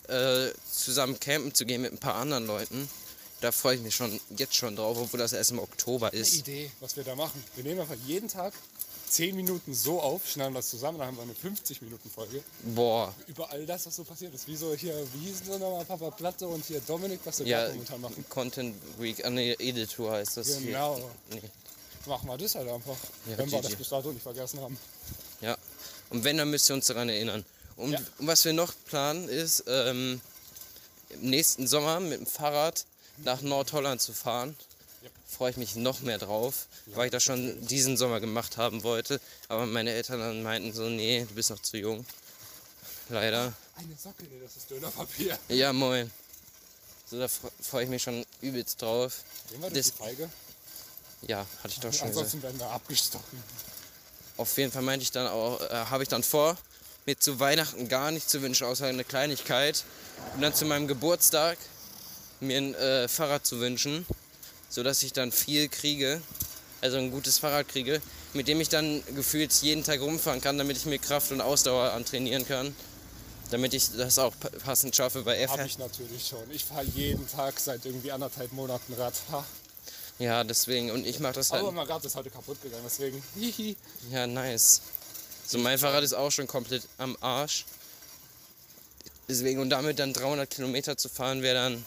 äh, 0.08 0.54
zusammen 0.72 1.20
campen 1.20 1.54
zu 1.54 1.66
gehen 1.66 1.82
mit 1.82 1.92
ein 1.92 1.98
paar 1.98 2.16
anderen 2.16 2.48
Leuten. 2.48 2.88
Da 3.42 3.52
freue 3.52 3.76
ich 3.76 3.82
mich 3.82 3.94
schon 3.94 4.22
jetzt 4.38 4.56
schon 4.56 4.78
drauf, 4.78 4.98
obwohl 4.98 5.20
das 5.20 5.34
erst 5.34 5.52
im 5.52 5.60
Oktober 5.60 6.14
Eine 6.14 6.22
ist. 6.22 6.34
Idee, 6.36 6.72
was 6.80 6.96
wir 6.96 7.04
da 7.04 7.14
machen. 7.14 7.44
Wir 7.56 7.66
nehmen 7.66 7.82
einfach 7.82 7.98
jeden 8.08 8.30
Tag 8.30 8.54
10 9.10 9.36
Minuten 9.36 9.74
so 9.74 10.00
auf, 10.00 10.30
schneiden 10.30 10.54
das 10.54 10.70
zusammen, 10.70 10.98
dann 11.00 11.08
haben 11.08 11.18
wir 11.18 11.24
eine 11.24 11.34
50-Minuten-Folge. 11.34 12.42
Boah, 12.64 13.14
Über 13.28 13.52
all 13.52 13.66
das, 13.66 13.86
was 13.86 13.98
so 13.98 14.06
passiert 14.06 14.34
ist. 14.34 14.48
Wie 14.48 14.56
so 14.56 14.74
hier, 14.76 14.96
wie 15.14 15.28
hießen 15.28 15.46
sie 15.46 15.60
nochmal, 15.60 15.84
Papa 15.84 16.10
Platte 16.12 16.48
und 16.48 16.64
hier 16.64 16.80
Dominik, 16.88 17.20
was 17.26 17.40
wir 17.40 17.48
ja, 17.48 17.68
momentan 17.68 18.00
machen. 18.00 18.24
Content 18.30 18.76
Week, 18.98 19.26
ah, 19.26 19.30
nee, 19.30 19.58
Editor 19.60 20.14
heißt 20.14 20.38
das. 20.38 20.48
hier. 20.56 20.68
Genau. 20.68 21.02
Nee. 21.32 21.42
Machen 22.06 22.30
wir 22.30 22.38
das 22.38 22.56
halt 22.56 22.70
einfach. 22.70 22.96
Ja, 23.30 23.38
wenn 23.38 23.52
wir 23.52 23.62
das 23.62 23.76
bis 23.76 23.90
dato 23.90 24.14
nicht 24.14 24.24
vergessen 24.24 24.62
haben. 24.62 24.78
Ja. 26.10 26.16
Und 26.16 26.24
wenn, 26.24 26.38
dann 26.38 26.50
müsst 26.50 26.70
ihr 26.70 26.76
uns 26.76 26.88
daran 26.88 27.10
erinnern. 27.10 27.46
Und 27.76 27.92
Ja. 27.94 28.00
was 28.18 28.44
wir 28.46 28.54
noch 28.54 28.74
planen, 28.86 29.30
ist 29.30 29.64
ähm, 29.68 30.22
im 31.10 31.22
nächsten 31.30 31.68
Sommer 31.68 32.00
mit 32.00 32.20
dem 32.20 32.26
Fahrrad 32.28 32.86
nach 33.24 33.42
Nordholland 33.42 34.02
zu 34.02 34.14
fahren. 34.14 34.56
Yep. 35.04 35.12
Freue 35.28 35.52
ich 35.52 35.58
mich 35.58 35.76
noch 35.76 36.02
mehr 36.02 36.18
drauf, 36.18 36.68
weil 36.88 37.06
ich 37.06 37.12
das 37.12 37.24
schon 37.24 37.66
diesen 37.68 37.96
Sommer 37.98 38.20
gemacht 38.20 38.58
haben 38.58 38.84
wollte. 38.84 39.22
Aber 39.48 39.66
meine 39.66 39.92
Eltern 39.92 40.20
dann 40.20 40.44
meinten 40.44 40.74
so, 40.74 40.90
nee, 40.90 41.26
du 41.28 41.34
bist 41.36 41.50
noch 41.52 41.62
zu 41.62 41.78
jung. 41.78 42.06
Leider. 43.10 43.54
Eine 43.76 43.96
Socke, 43.96 44.24
nee, 44.24 44.40
das 44.44 44.58
ist 44.58 44.70
Dönerpapier. 44.70 45.38
Ja, 45.48 45.72
moin. 45.74 46.12
So, 47.10 47.18
da 47.18 47.26
fre- 47.26 47.50
freue 47.62 47.86
ich 47.86 47.90
mich 47.90 48.04
schon 48.04 48.24
übelst 48.42 48.82
drauf. 48.82 49.24
Sehen 49.50 49.62
wir 49.64 49.70
Das- 49.72 49.86
die 49.92 49.98
Feige? 49.98 50.30
Ja, 51.24 51.40
hatte 51.64 51.74
ich 51.74 51.80
doch 51.80 51.92
schon. 51.94 52.10
Ansonsten 52.10 52.42
werden 52.44 52.60
wir 52.60 52.70
abgestochen. 52.70 53.44
Auf 54.40 54.58
jeden 54.58 54.72
Fall 54.72 54.84
meinte 54.84 55.04
ich 55.04 55.12
dann 55.12 55.28
auch, 55.28 55.60
äh, 55.60 55.74
habe 55.74 56.02
ich 56.04 56.08
dann 56.10 56.24
vor, 56.24 56.58
mir 57.06 57.20
zu 57.20 57.42
Weihnachten 57.42 57.90
gar 57.90 58.10
nicht 58.12 58.30
zu 58.30 58.42
wünschen, 58.42 58.66
außer 58.68 58.86
eine 58.86 59.04
Kleinigkeit. 59.04 59.84
Und 60.36 60.42
dann 60.42 60.54
zu 60.54 60.64
meinem 60.66 60.88
Geburtstag 60.88 61.58
mir 62.40 62.58
ein 62.58 62.74
äh, 62.76 63.10
Fahrrad 63.10 63.46
zu 63.46 63.60
wünschen, 63.60 64.06
sodass 64.70 65.04
ich 65.04 65.12
dann 65.12 65.34
viel 65.34 65.68
kriege, 65.68 66.22
also 66.80 66.98
ein 66.98 67.12
gutes 67.12 67.38
Fahrrad 67.40 67.68
kriege, 67.68 68.02
mit 68.34 68.48
dem 68.48 68.62
ich 68.62 68.70
dann 68.70 69.04
gefühlt 69.14 69.52
jeden 69.62 69.84
Tag 69.84 70.00
rumfahren 70.00 70.40
kann, 70.40 70.58
damit 70.58 70.78
ich 70.78 70.86
mir 70.86 71.00
Kraft 71.00 71.34
und 71.34 71.42
Ausdauer 71.42 71.92
antrainieren 71.92 72.48
kann. 72.48 72.74
Damit 73.52 73.74
ich 73.74 73.90
das 73.98 74.20
auch 74.20 74.34
pa- 74.40 74.52
passend 74.64 74.96
schaffe, 74.96 75.26
weil 75.26 75.38
er 75.40 75.50
Habe 75.50 75.66
ich 75.66 75.80
natürlich 75.80 76.28
schon. 76.28 76.50
Ich 76.52 76.64
fahre 76.64 76.86
jeden 76.86 77.28
Tag 77.28 77.60
seit 77.60 77.84
irgendwie 77.84 78.12
anderthalb 78.14 78.54
Monaten 78.54 78.94
Rad. 78.94 79.16
Ja, 80.20 80.44
deswegen. 80.44 80.92
Und 80.92 81.06
ich 81.06 81.20
mache 81.20 81.34
das 81.34 81.52
halt. 81.52 81.64
Aber 81.64 81.72
mein 81.72 81.88
Rad 81.88 82.04
ist 82.06 82.16
heute 82.16 82.30
kaputt 82.30 82.62
gegangen, 82.62 82.84
deswegen. 82.86 83.24
Hihi. 83.36 83.76
Ja, 84.12 84.28
nice. 84.28 84.82
So, 85.48 85.58
mein 85.58 85.80
Fahrrad 85.80 86.04
ist 86.04 86.14
auch 86.14 86.30
schon 86.30 86.46
komplett 86.46 86.84
am 86.98 87.18
Arsch. 87.22 87.66
Deswegen, 89.28 89.60
und 89.62 89.70
damit 89.70 89.98
dann 90.00 90.14
300 90.14 90.50
Kilometer 90.50 90.98
zu 90.98 91.08
fahren, 91.10 91.42
wäre 91.42 91.56
dann 91.56 91.74
ein 91.74 91.86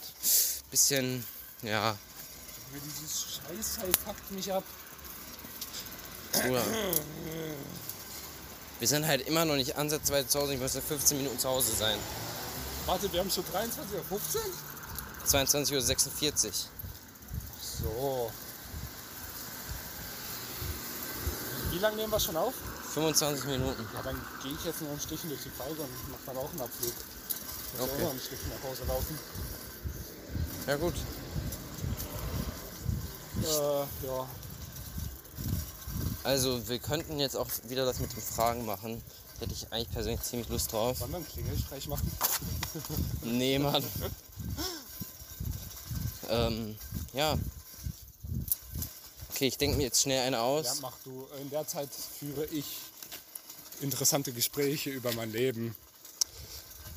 bisschen, 0.71 1.25
ja, 1.63 1.97
Dieses 2.73 3.27
Scheißteil 3.37 3.91
packt 4.05 4.31
mich 4.31 4.53
ab. 4.53 4.65
Bruder. 6.33 6.65
Wir 8.79 8.89
sind 8.89 9.07
halt 9.07 9.29
immer 9.29 9.45
noch 9.45 9.57
nicht 9.57 9.77
ansatzweise 9.77 10.27
zu 10.27 10.41
Hause. 10.41 10.55
Ich 10.55 10.61
muss 10.61 10.75
in 10.75 10.83
15 10.83 11.19
Minuten 11.19 11.39
zu 11.39 11.49
Hause 11.49 11.73
sein. 11.73 11.99
Warte, 12.87 13.13
wir 13.13 13.21
haben 13.21 13.31
schon 13.31 13.45
23.15 13.45 14.11
Uhr? 14.11 14.21
22.46 15.27 16.47
Uhr. 16.47 16.53
So. 17.83 18.31
Wie 21.71 21.79
lange 21.79 21.97
nehmen 21.97 22.13
wir 22.13 22.21
schon 22.21 22.37
auf? 22.37 22.55
25 22.95 23.45
Minuten. 23.47 23.87
Ja, 23.95 24.03
dann 24.03 24.21
gehe 24.43 24.53
ich 24.53 24.65
jetzt 24.65 24.83
noch 24.83 24.91
ein 24.91 25.01
Stückchen 25.01 25.31
durch 25.31 25.43
die 25.43 25.51
Folge 25.51 25.81
und 25.83 26.11
mache 26.11 26.21
dann 26.27 26.37
auch 26.37 26.51
einen 26.51 26.61
Abflug. 26.61 26.93
Ich 27.75 27.81
Okay. 27.81 27.91
auch 27.91 27.99
noch 28.01 28.11
ein 28.11 28.21
Stückchen 28.21 28.51
nach 28.51 28.63
Hause 28.69 28.83
laufen. 28.87 29.19
Ja 30.67 30.77
gut. 30.77 30.95
Äh, 33.43 34.07
ja. 34.07 34.29
Also 36.25 36.69
wir 36.69 36.79
könnten 36.79 37.19
jetzt 37.19 37.37
auch 37.37 37.49
wieder 37.65 37.85
das 37.85 37.99
mit 37.99 38.13
den 38.13 38.23
Fragen 38.23 38.65
machen. 38.67 39.03
Hätte 39.41 39.55
ich 39.55 39.73
eigentlich 39.73 39.91
persönlich 39.91 40.23
ziemlich 40.23 40.49
Lust 40.51 40.73
drauf. 40.73 41.01
Wollen 41.01 41.11
wir 41.11 41.17
einen 41.17 41.27
Klingelstreich 41.29 41.89
machen? 41.89 42.13
Nee, 43.23 43.59
Mann. 43.59 43.83
ähm, 46.29 46.77
ja. 47.13 47.37
Okay, 49.35 49.47
ich 49.49 49.59
denke 49.59 49.77
mir 49.77 49.85
jetzt 49.85 50.03
schnell 50.03 50.21
eine 50.27 50.37
Ja, 50.37 50.43
aus. 50.43 50.81
mach 50.81 50.97
du. 51.05 51.27
In 51.41 51.51
der 51.51 51.67
Zeit 51.67 51.89
führe 52.19 52.45
ich 52.47 52.67
interessante 53.81 54.33
Gespräche 54.33 54.91
über 54.91 55.13
mein 55.15 55.33
Leben. 55.33 55.75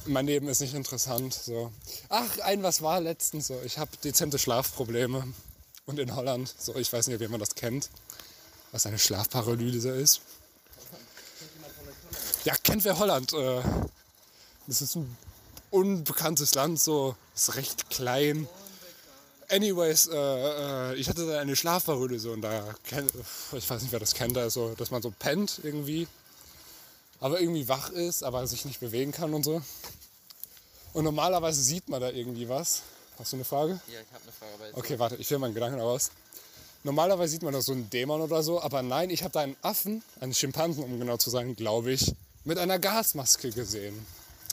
Mein 0.05 0.27
Leben 0.27 0.47
ist 0.49 0.59
nicht 0.61 0.73
interessant. 0.75 1.33
So. 1.33 1.71
Ach, 2.09 2.39
ein 2.39 2.61
was 2.61 2.81
war 2.81 3.01
letztens 3.01 3.47
so. 3.47 3.59
Ich 3.65 3.77
habe 3.79 3.95
dezente 4.03 4.37
Schlafprobleme. 4.37 5.33
Und 5.87 5.99
in 5.99 6.15
Holland, 6.15 6.53
so 6.59 6.75
ich 6.75 6.91
weiß 6.91 7.07
nicht, 7.07 7.15
ob 7.15 7.21
jemand 7.21 7.41
das 7.41 7.53
kennt, 7.55 7.89
was 8.71 8.85
eine 8.87 8.97
Schlafparalyse 8.99 9.89
ist. 9.89 10.21
Ja, 12.43 12.55
kennt 12.63 12.83
wer 12.83 12.97
Holland? 12.99 13.33
Äh, 13.33 13.61
Das 14.67 14.81
ist 14.81 14.95
ein 14.95 15.15
unbekanntes 15.69 16.55
Land, 16.55 16.79
so 16.79 17.15
ist 17.35 17.55
recht 17.55 17.89
klein. 17.91 18.47
Anyways, 19.49 20.07
äh, 20.07 20.15
äh, 20.15 20.95
ich 20.95 21.07
hatte 21.07 21.25
da 21.27 21.39
eine 21.39 21.55
Schlafparalyse 21.55 22.31
und 22.31 22.41
da, 22.41 22.75
ich 23.53 23.69
weiß 23.69 23.81
nicht, 23.81 23.91
wer 23.91 23.99
das 23.99 24.13
kennt, 24.13 24.37
also, 24.37 24.73
dass 24.75 24.91
man 24.91 25.01
so 25.01 25.11
pennt 25.11 25.59
irgendwie, 25.63 26.07
aber 27.19 27.39
irgendwie 27.39 27.67
wach 27.67 27.89
ist, 27.89 28.23
aber 28.23 28.45
sich 28.47 28.65
nicht 28.65 28.79
bewegen 28.79 29.11
kann 29.11 29.33
und 29.33 29.43
so. 29.43 29.61
Und 30.93 31.03
normalerweise 31.03 31.61
sieht 31.61 31.89
man 31.89 32.01
da 32.01 32.09
irgendwie 32.09 32.47
was. 32.47 32.81
Hast 33.19 33.33
du 33.33 33.37
eine 33.37 33.45
Frage? 33.45 33.79
Ja, 33.87 33.99
ich 33.99 34.13
habe 34.13 34.23
eine 34.23 34.31
Frage. 34.31 34.71
Aber 34.71 34.77
Okay, 34.77 34.99
warte, 34.99 35.15
ich 35.17 35.29
will 35.29 35.39
meinen 35.39 35.53
Gedanken 35.53 35.79
aus. 35.79 36.11
Normalerweise 36.83 37.31
sieht 37.31 37.41
man 37.41 37.53
da 37.53 37.61
so 37.61 37.71
einen 37.71 37.89
Dämon 37.89 38.21
oder 38.21 38.43
so, 38.43 38.61
aber 38.61 38.83
nein, 38.83 39.09
ich 39.09 39.23
habe 39.23 39.31
da 39.31 39.41
einen 39.41 39.55
Affen, 39.61 40.03
einen 40.19 40.33
Schimpansen, 40.33 40.83
um 40.83 40.99
genau 40.99 41.17
zu 41.17 41.29
sein, 41.29 41.55
glaube 41.55 41.91
ich, 41.91 42.13
mit 42.43 42.59
einer 42.59 42.77
Gasmaske 42.77 43.51
gesehen. 43.51 44.05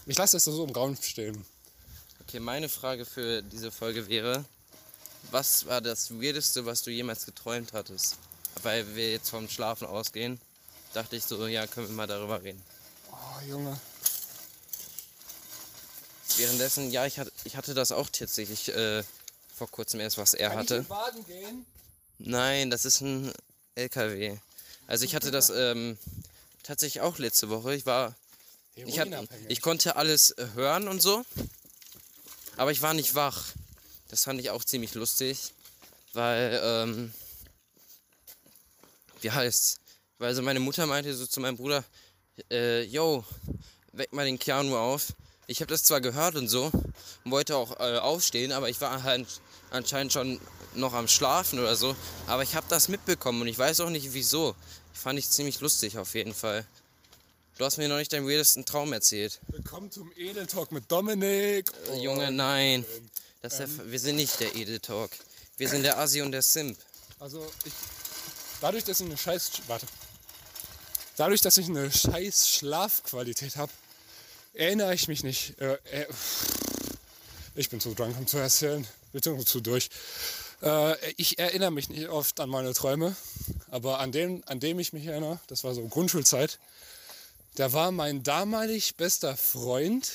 Ich 0.07 0.17
lasse 0.17 0.37
das 0.37 0.45
so 0.45 0.65
im 0.65 0.71
Raum 0.71 0.97
stehen. 1.01 1.45
Okay, 2.27 2.41
meine 2.41 2.69
Frage 2.69 3.05
für 3.05 3.43
diese 3.43 3.71
Folge 3.71 4.09
wäre, 4.09 4.45
was 5.31 5.67
war 5.67 5.81
das 5.81 6.11
Weirdeste, 6.21 6.67
was 6.67 6.83
du 6.83 6.91
jemals 6.91 7.27
geträumt 7.27 7.73
hattest? 7.73 8.17
Weil 8.63 8.95
wir 8.95 9.13
jetzt 9.13 9.31
vom 9.31 9.49
Schlafen 9.49 9.87
ausgehen, 9.87 10.41
dachte 10.93 11.17
ich 11.17 11.25
so, 11.25 11.47
ja, 11.47 11.67
können 11.67 11.89
wir 11.89 11.95
mal 11.95 12.07
darüber 12.07 12.43
reden. 12.43 12.63
Oh, 13.11 13.49
Junge. 13.49 13.81
Währenddessen, 16.37 16.91
ja, 16.91 17.07
ich 17.07 17.19
hatte, 17.19 17.33
ich 17.45 17.57
hatte 17.57 17.75
das 17.75 17.93
auch 17.93 18.09
tatsächlich 18.09 18.69
äh, 18.69 19.03
vor 19.55 19.71
kurzem 19.71 20.01
erst, 20.01 20.19
was 20.19 20.35
er 20.35 20.55
hatte. 20.55 20.83
Baden 20.83 21.25
gehen? 21.27 21.67
Nein, 22.19 22.71
das 22.71 22.85
ist 22.85 23.01
ein 23.01 23.33
LKW. 23.75 24.37
Also 24.87 25.05
ich 25.05 25.15
hatte 25.15 25.31
das 25.31 25.51
ähm, 25.51 25.99
tatsächlich 26.63 27.03
auch 27.03 27.19
letzte 27.19 27.49
Woche. 27.49 27.75
Ich 27.75 27.87
war, 27.87 28.15
ich, 28.75 28.99
hatte, 28.99 29.29
ich 29.49 29.61
konnte 29.61 29.97
alles 29.97 30.35
hören 30.55 30.89
und 30.89 31.01
so, 31.01 31.25
aber 32.57 32.73
ich 32.73 32.83
war 32.83 32.95
nicht 32.95 33.15
wach. 33.15 33.45
Das 34.13 34.25
fand 34.25 34.39
ich 34.41 34.51
auch 34.51 34.63
ziemlich 34.63 34.93
lustig, 34.93 35.55
weil, 36.13 36.61
ähm, 36.63 37.15
wie 39.23 39.31
heißt's? 39.31 39.81
Weil 40.19 40.35
so 40.35 40.43
meine 40.43 40.61
Mutter 40.61 40.85
meinte 40.85 41.15
so 41.15 41.27
zu 41.27 41.41
meinem 41.41 41.57
Bruder, 41.57 41.83
äh, 42.51 42.83
yo, 42.83 43.25
weck 43.95 44.13
mal 44.13 44.27
den 44.27 44.39
Keanu 44.39 44.77
auf. 44.77 45.15
Ich 45.47 45.63
habe 45.63 45.71
das 45.71 45.85
zwar 45.85 46.03
gehört 46.03 46.35
und 46.35 46.49
so 46.49 46.71
und 47.25 47.31
wollte 47.31 47.57
auch 47.57 47.81
äh, 47.81 47.97
aufstehen, 47.97 48.53
aber 48.53 48.69
ich 48.69 48.83
war 48.83 49.03
halt 49.03 49.27
anscheinend 49.71 50.13
schon 50.13 50.39
noch 50.75 50.93
am 50.93 51.09
Schlafen 51.09 51.59
oder 51.59 51.75
so. 51.75 51.97
Aber 52.27 52.43
ich 52.43 52.55
habe 52.55 52.67
das 52.69 52.89
mitbekommen 52.89 53.41
und 53.41 53.49
ich 53.49 53.59
weiß 53.59 53.81
auch 53.81 53.89
nicht 53.89 54.13
wieso. 54.13 54.55
Fand 54.93 55.19
ich 55.19 55.31
ziemlich 55.31 55.61
lustig 55.61 55.97
auf 55.97 56.15
jeden 56.15 56.35
Fall. 56.35 56.67
Du 57.57 57.65
hast 57.65 57.79
mir 57.79 57.89
noch 57.89 57.97
nicht 57.97 58.13
deinen 58.13 58.29
weirdesten 58.29 58.67
Traum 58.67 58.93
erzählt. 58.93 59.41
Willkommen 59.49 59.91
zum 59.91 60.13
Edeltalk 60.17 60.71
mit 60.71 60.93
Dominik. 60.93 61.73
Äh, 61.91 62.03
Junge, 62.03 62.31
nein. 62.31 62.85
Das 63.43 63.59
ist 63.59 63.79
der, 63.79 63.91
wir 63.91 63.99
sind 63.99 64.17
nicht 64.17 64.39
der 64.39 64.55
Edel 64.55 64.79
Talk. 64.79 65.11
Wir 65.57 65.69
sind 65.69 65.83
der 65.83 65.99
Assi 65.99 66.23
und 66.23 66.31
der 66.31 66.43
Simp. 66.43 66.79
Also 67.19 67.45
ich, 67.65 67.73
dadurch, 68.61 68.85
dass 68.85 69.01
ich 69.01 69.07
eine 69.07 69.19
scheiß, 69.19 69.51
warte, 69.67 69.87
dadurch, 71.17 71.41
dass 71.41 71.59
ich 71.59 71.67
eine 71.67 71.91
scheiß 71.91 72.49
Schlafqualität 72.49 73.57
habe, 73.57 73.73
erinnere 74.55 74.95
ich 74.95 75.09
mich 75.09 75.25
nicht. 75.25 75.61
Äh, 75.61 75.75
äh, 75.91 76.07
ich 77.57 77.69
bin 77.69 77.81
zu 77.81 77.95
drunk, 77.95 78.17
um 78.17 78.29
zu 78.29 78.39
erzählen, 78.39 78.87
beziehungsweise 79.13 79.47
zu 79.47 79.61
durch. 79.61 79.91
Äh, 80.63 81.13
ich 81.15 81.41
erinnere 81.41 81.73
mich 81.73 81.89
nicht 81.89 82.09
oft 82.09 82.39
an 82.39 82.49
meine 82.49 82.73
Träume, 82.75 83.17
aber 83.73 83.99
an 83.99 84.13
dem, 84.13 84.45
an 84.47 84.61
dem 84.61 84.79
ich 84.79 84.93
mich 84.93 85.07
erinnere, 85.07 85.41
das 85.49 85.65
war 85.65 85.75
so 85.75 85.85
Grundschulzeit, 85.89 86.61
da 87.57 87.73
war 87.73 87.91
mein 87.91 88.23
damalig 88.23 88.95
bester 88.95 89.37
Freund 89.37 90.13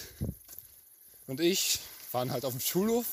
und 1.27 1.41
ich 1.41 1.79
waren 2.11 2.31
halt 2.31 2.45
auf 2.45 2.53
dem 2.53 2.59
Schulhof 2.59 3.05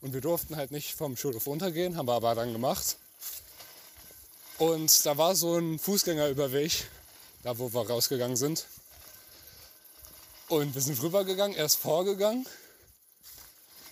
und 0.00 0.12
wir 0.12 0.20
durften 0.20 0.56
halt 0.56 0.70
nicht 0.70 0.94
vom 0.94 1.16
Schulhof 1.16 1.46
runtergehen, 1.46 1.96
haben 1.96 2.06
wir 2.06 2.14
aber 2.14 2.34
dann 2.34 2.52
gemacht. 2.52 2.96
Und 4.58 5.06
da 5.06 5.16
war 5.16 5.36
so 5.36 5.56
ein 5.56 5.78
Fußgängerüberweg, 5.78 6.88
da 7.42 7.58
wo 7.58 7.72
wir 7.72 7.88
rausgegangen 7.88 8.36
sind. 8.36 8.66
Und 10.48 10.74
wir 10.74 10.82
sind 10.82 11.00
rübergegangen, 11.02 11.56
er 11.56 11.66
ist 11.66 11.76
vorgegangen. 11.76 12.46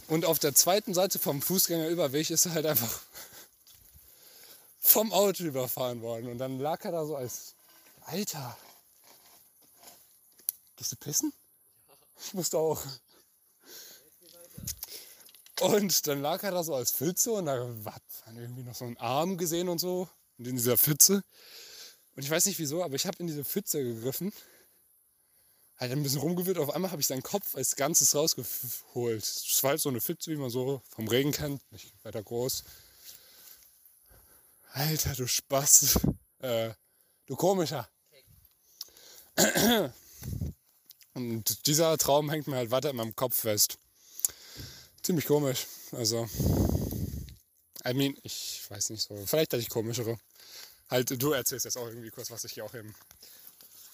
Und 0.09 0.24
auf 0.24 0.38
der 0.38 0.54
zweiten 0.54 0.94
Seite 0.94 1.18
vom 1.18 1.42
Fußgängerüberweg 1.42 2.30
ist 2.30 2.46
er 2.46 2.54
halt 2.54 2.66
einfach 2.66 3.00
vom 4.80 5.12
Auto 5.12 5.44
überfahren 5.44 6.00
worden. 6.00 6.28
Und 6.28 6.38
dann 6.38 6.59
lag 6.59 6.85
er 6.85 6.92
da 6.92 7.04
so 7.04 7.16
als, 7.16 7.54
Alter, 8.06 8.56
gehst 10.76 10.92
du 10.92 10.96
pissen? 10.96 11.32
Ich 12.24 12.35
musste 12.35 12.59
auch. 12.59 12.82
Und 15.61 16.07
dann 16.07 16.21
lag 16.21 16.42
er 16.42 16.51
da 16.51 16.62
so 16.62 16.75
als 16.75 16.92
Pfütze 16.92 17.33
und 17.33 17.47
da 17.47 17.66
hat 17.87 18.03
man 18.27 18.37
irgendwie 18.37 18.62
noch 18.62 18.75
so 18.75 18.85
einen 18.85 18.99
Arm 18.99 19.38
gesehen 19.38 19.69
und 19.69 19.79
so. 19.79 20.09
Und 20.38 20.47
in 20.47 20.57
dieser 20.57 20.77
Pfütze. 20.77 21.23
Und 22.14 22.23
ich 22.23 22.31
weiß 22.31 22.47
nicht 22.47 22.59
wieso, 22.59 22.83
aber 22.85 22.95
ich 22.95 23.07
habe 23.07 23.19
in 23.19 23.27
diese 23.27 23.45
Pfütze 23.45 23.83
gegriffen. 23.83 24.33
Halt 25.79 25.92
ein 25.92 26.03
bisschen 26.03 26.21
rumgewühlt. 26.21 26.59
Auf 26.59 26.75
einmal 26.75 26.90
habe 26.90 27.01
ich 27.01 27.07
seinen 27.07 27.23
Kopf 27.23 27.55
als 27.55 27.77
Ganzes 27.77 28.14
rausgeholt. 28.14 29.23
Es 29.23 29.62
war 29.62 29.71
halt 29.71 29.81
so 29.81 29.90
eine 29.90 30.01
Pfütze, 30.01 30.31
wie 30.31 30.37
man 30.37 30.51
so 30.51 30.83
vom 30.88 31.09
Regen 31.09 31.33
kennt. 31.33 31.61
Nicht 31.71 31.92
weiter 32.03 32.23
groß. 32.23 32.64
Alter, 34.73 35.14
du 35.14 35.27
Spaß. 35.27 36.01
Äh, 36.38 36.75
du 37.27 37.37
komischer. 37.37 37.88
Und 41.14 41.66
dieser 41.66 41.97
Traum 41.99 42.31
hängt 42.31 42.47
mir 42.47 42.57
halt 42.57 42.71
weiter 42.71 42.90
in 42.90 42.97
meinem 42.97 43.16
Kopf 43.16 43.40
fest. 43.40 43.79
Ziemlich 45.07 45.27
komisch. 45.27 45.69
Also, 45.92 46.29
I 47.87 47.95
mean, 47.95 48.19
ich 48.25 48.61
weiß 48.69 48.90
nicht 48.90 49.05
so. 49.05 49.14
Vielleicht 49.25 49.53
hatte 49.53 49.62
ich 49.62 49.69
komischere. 49.69 50.19
Halt, 50.90 51.23
du 51.23 51.31
erzählst 51.31 51.64
jetzt 51.64 51.79
auch 51.79 51.87
irgendwie 51.87 52.11
kurz, 52.11 52.29
was 52.33 52.42
ich 52.42 52.55
hier 52.55 52.64
auch 52.64 52.75
eben. 52.75 52.92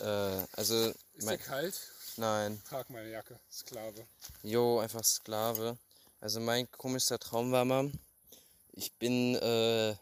Äh, 0.00 0.04
also, 0.04 0.88
Ist 0.88 0.96
dir 1.20 1.24
mein, 1.26 1.38
kalt? 1.38 1.78
nein. 2.16 2.62
Trag 2.66 2.88
meine 2.88 3.10
Jacke, 3.10 3.38
Sklave. 3.52 4.06
Jo, 4.42 4.78
einfach 4.78 5.04
Sklave. 5.04 5.76
Also 6.22 6.40
mein 6.40 6.70
komischster 6.70 7.18
Traum 7.18 7.52
war 7.52 7.66
mal, 7.66 7.92
ich 8.72 8.90
bin 8.94 9.34
äh, 9.34 9.94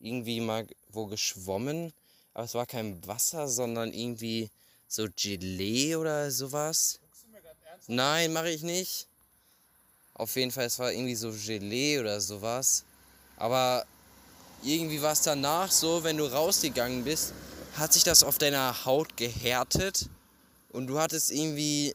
irgendwie 0.00 0.40
mal 0.40 0.66
wo 0.88 1.08
geschwommen, 1.08 1.92
aber 2.32 2.44
es 2.44 2.54
war 2.54 2.64
kein 2.64 3.06
Wasser, 3.06 3.48
sondern 3.48 3.92
irgendwie 3.92 4.50
so 4.88 5.06
Gelee 5.14 5.96
oder 5.96 6.30
sowas. 6.30 7.00
Nein, 7.86 8.32
mache 8.32 8.48
ich 8.48 8.62
nicht. 8.62 9.08
Auf 10.14 10.36
jeden 10.36 10.50
Fall, 10.50 10.66
es 10.66 10.78
war 10.78 10.92
irgendwie 10.92 11.14
so 11.14 11.32
Gelee 11.32 11.98
oder 11.98 12.20
sowas. 12.20 12.84
Aber 13.36 13.84
irgendwie 14.62 15.00
war 15.02 15.12
es 15.12 15.22
danach 15.22 15.70
so, 15.70 16.04
wenn 16.04 16.16
du 16.16 16.24
rausgegangen 16.24 17.04
bist, 17.04 17.32
hat 17.76 17.92
sich 17.92 18.04
das 18.04 18.22
auf 18.22 18.38
deiner 18.38 18.84
Haut 18.84 19.16
gehärtet 19.16 20.08
und 20.70 20.86
du 20.86 20.98
hattest 20.98 21.30
irgendwie 21.30 21.94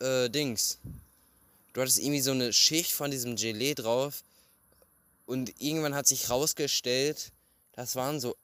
äh, 0.00 0.28
Dings. 0.28 0.78
Du 1.72 1.80
hattest 1.80 1.98
irgendwie 1.98 2.20
so 2.20 2.32
eine 2.32 2.52
Schicht 2.52 2.92
von 2.92 3.10
diesem 3.10 3.36
Gelee 3.36 3.74
drauf 3.74 4.22
und 5.24 5.60
irgendwann 5.60 5.94
hat 5.94 6.06
sich 6.06 6.30
rausgestellt, 6.30 7.32
das 7.72 7.96
waren 7.96 8.20
so 8.20 8.36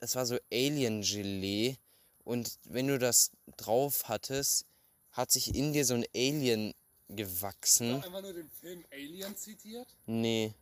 es 0.00 0.14
war 0.14 0.26
so 0.26 0.38
Alien-Gelee. 0.52 1.76
Und 2.24 2.58
wenn 2.64 2.86
du 2.88 2.98
das 2.98 3.30
drauf 3.56 4.04
hattest, 4.04 4.66
hat 5.12 5.32
sich 5.32 5.54
in 5.54 5.72
dir 5.72 5.84
so 5.84 5.94
ein 5.94 6.04
Alien 6.14 6.74
gewachsen. 7.08 7.96
Einfach 7.96 8.22
nur 8.22 8.32
den 8.32 8.48
Film 8.60 8.84
Alien 8.92 9.36
zitiert. 9.36 9.88
Nee. 10.06 10.52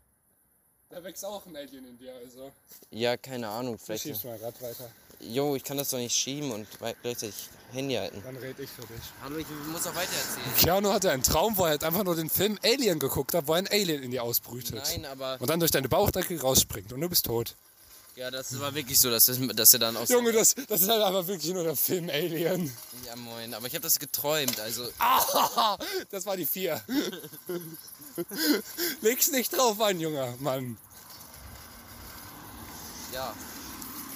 Da 0.88 1.02
wächst 1.02 1.24
auch 1.24 1.44
ein 1.46 1.56
Alien 1.56 1.86
in 1.86 1.98
dir, 1.98 2.14
also. 2.14 2.52
Ja, 2.90 3.16
keine 3.16 3.48
Ahnung. 3.48 3.76
Du 3.76 3.84
Vielleicht. 3.84 4.04
schiebst 4.04 4.24
mal 4.24 4.38
grad 4.38 4.60
weiter. 4.62 4.88
Jo, 5.20 5.56
ich 5.56 5.64
kann 5.64 5.78
das 5.78 5.90
doch 5.90 5.98
nicht 5.98 6.14
schieben 6.14 6.52
und 6.52 6.66
gleichzeitig 7.02 7.48
Handy 7.72 7.94
halten. 7.94 8.22
Dann 8.22 8.36
red 8.36 8.58
ich 8.58 8.68
für 8.68 8.82
dich. 8.82 9.00
Hallo, 9.22 9.38
ich 9.38 9.46
muss 9.72 9.86
auch 9.86 9.94
weiter 9.94 10.12
erzählen. 10.12 10.56
Keanu 10.58 10.92
hatte 10.92 11.10
einen 11.10 11.22
Traum, 11.22 11.56
wo 11.56 11.64
er 11.64 11.70
halt 11.70 11.84
einfach 11.84 12.04
nur 12.04 12.14
den 12.14 12.28
Film 12.28 12.58
Alien 12.62 12.98
geguckt 12.98 13.34
hat, 13.34 13.48
wo 13.48 13.54
ein 13.54 13.66
Alien 13.66 14.02
in 14.02 14.10
dir 14.10 14.22
ausbrütet. 14.22 14.76
Nein, 14.76 15.06
aber. 15.06 15.38
Und 15.40 15.48
dann 15.48 15.58
durch 15.58 15.72
deine 15.72 15.88
Bauchdecke 15.88 16.38
rausspringt 16.40 16.92
und 16.92 17.00
du 17.00 17.08
bist 17.08 17.24
tot. 17.26 17.56
Ja, 18.16 18.30
das 18.30 18.58
war 18.58 18.74
wirklich 18.74 18.98
so, 18.98 19.10
dass, 19.10 19.26
dass 19.26 19.72
er 19.74 19.78
dann 19.78 19.96
aus. 19.96 20.08
Junge, 20.08 20.32
das, 20.32 20.54
das 20.68 20.80
ist 20.80 20.88
halt 20.88 21.02
einfach 21.02 21.26
wirklich 21.26 21.52
nur 21.52 21.64
der 21.64 21.76
Film 21.76 22.08
Alien. 22.08 22.74
Ja, 23.04 23.14
moin. 23.14 23.52
Aber 23.52 23.66
ich 23.66 23.74
habe 23.74 23.82
das 23.82 23.98
geträumt. 23.98 24.58
Also, 24.58 24.88
Ah, 24.98 25.76
das 26.10 26.24
war 26.24 26.36
die 26.36 26.46
vier. 26.46 26.82
Leg's 29.02 29.30
nicht 29.30 29.52
drauf 29.56 29.80
an, 29.80 30.00
junger 30.00 30.34
Mann. 30.38 30.78
ja, 33.12 33.34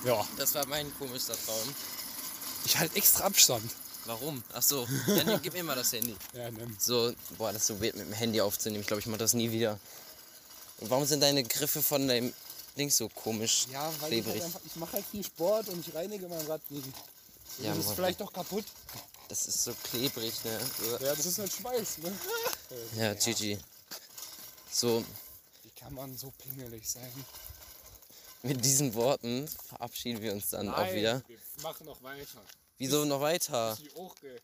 Ja, 0.05 0.27
das 0.39 0.55
war 0.55 0.67
mein 0.67 0.91
komischer 0.99 1.35
Traum. 1.45 1.75
ich 2.65 2.79
halt 2.79 2.97
extra 2.97 3.25
Abstand. 3.25 3.71
Warum? 4.07 4.43
Ach 4.55 4.63
so. 4.63 4.89
Ja, 5.09 5.25
nee, 5.25 5.39
gib 5.43 5.53
mir 5.53 5.63
mal 5.63 5.77
das 5.77 5.93
Handy. 5.93 6.17
Ja, 6.33 6.51
nimm. 6.51 6.75
So, 6.81 7.13
boah, 7.37 7.53
das 7.53 7.63
ist 7.63 7.69
so 7.69 7.83
weird 7.83 7.97
mit 7.97 8.07
dem 8.07 8.15
Handy 8.15 8.41
aufzunehmen. 8.41 8.81
Ich 8.81 8.87
glaube, 8.87 9.01
ich 9.01 9.07
mache 9.07 9.19
das 9.19 9.35
nie 9.35 9.51
wieder. 9.51 9.79
Und 10.79 10.89
warum 10.89 11.05
sind 11.05 11.23
deine 11.23 11.45
Griffe 11.45 11.83
von 11.83 12.09
deinem 12.09 12.33
Ding 12.77 12.91
so 12.91 13.09
komisch 13.09 13.67
Ja, 13.73 13.93
weil 14.01 14.13
ich, 14.13 14.25
klebrig? 14.25 14.43
halt 14.43 14.45
einfach, 14.45 14.61
ich 14.65 14.77
mache 14.77 14.93
halt 14.95 15.05
viel 15.07 15.25
Sport 15.25 15.69
und 15.69 15.87
ich 15.87 15.95
reinige 15.95 16.29
mein 16.29 16.47
Rad 16.47 16.61
nie. 16.71 16.83
Ja, 17.59 17.75
das 17.75 17.87
ist 17.87 17.93
vielleicht 17.93 18.21
doch 18.21 18.33
kaputt. 18.33 18.65
Das 19.29 19.47
ist 19.47 19.65
so 19.65 19.73
klebrig, 19.85 20.33
ne? 20.45 20.61
Ja, 21.01 21.15
das 21.15 21.27
ist 21.27 21.39
halt 21.39 21.53
Schweiß, 21.53 21.99
ne? 21.99 22.13
Ja, 22.97 23.15
GG. 23.15 23.59
So, 24.71 25.05
Wie 25.63 25.71
kann 25.71 25.95
man 25.95 26.17
so 26.17 26.33
pingelig 26.39 26.89
sein? 26.89 27.13
mit 28.43 28.65
diesen 28.65 28.95
Worten 28.95 29.47
verabschieden 29.69 30.23
wir 30.23 30.33
uns 30.33 30.49
dann 30.51 30.69
auch 30.73 30.91
wieder. 30.93 31.23
wir 31.27 31.39
machen 31.63 31.87
noch 31.87 32.03
weiter. 32.03 32.41
Wieso 32.79 33.05
noch 33.05 33.21
weiter? 33.21 33.77
Hochge. 33.95 34.41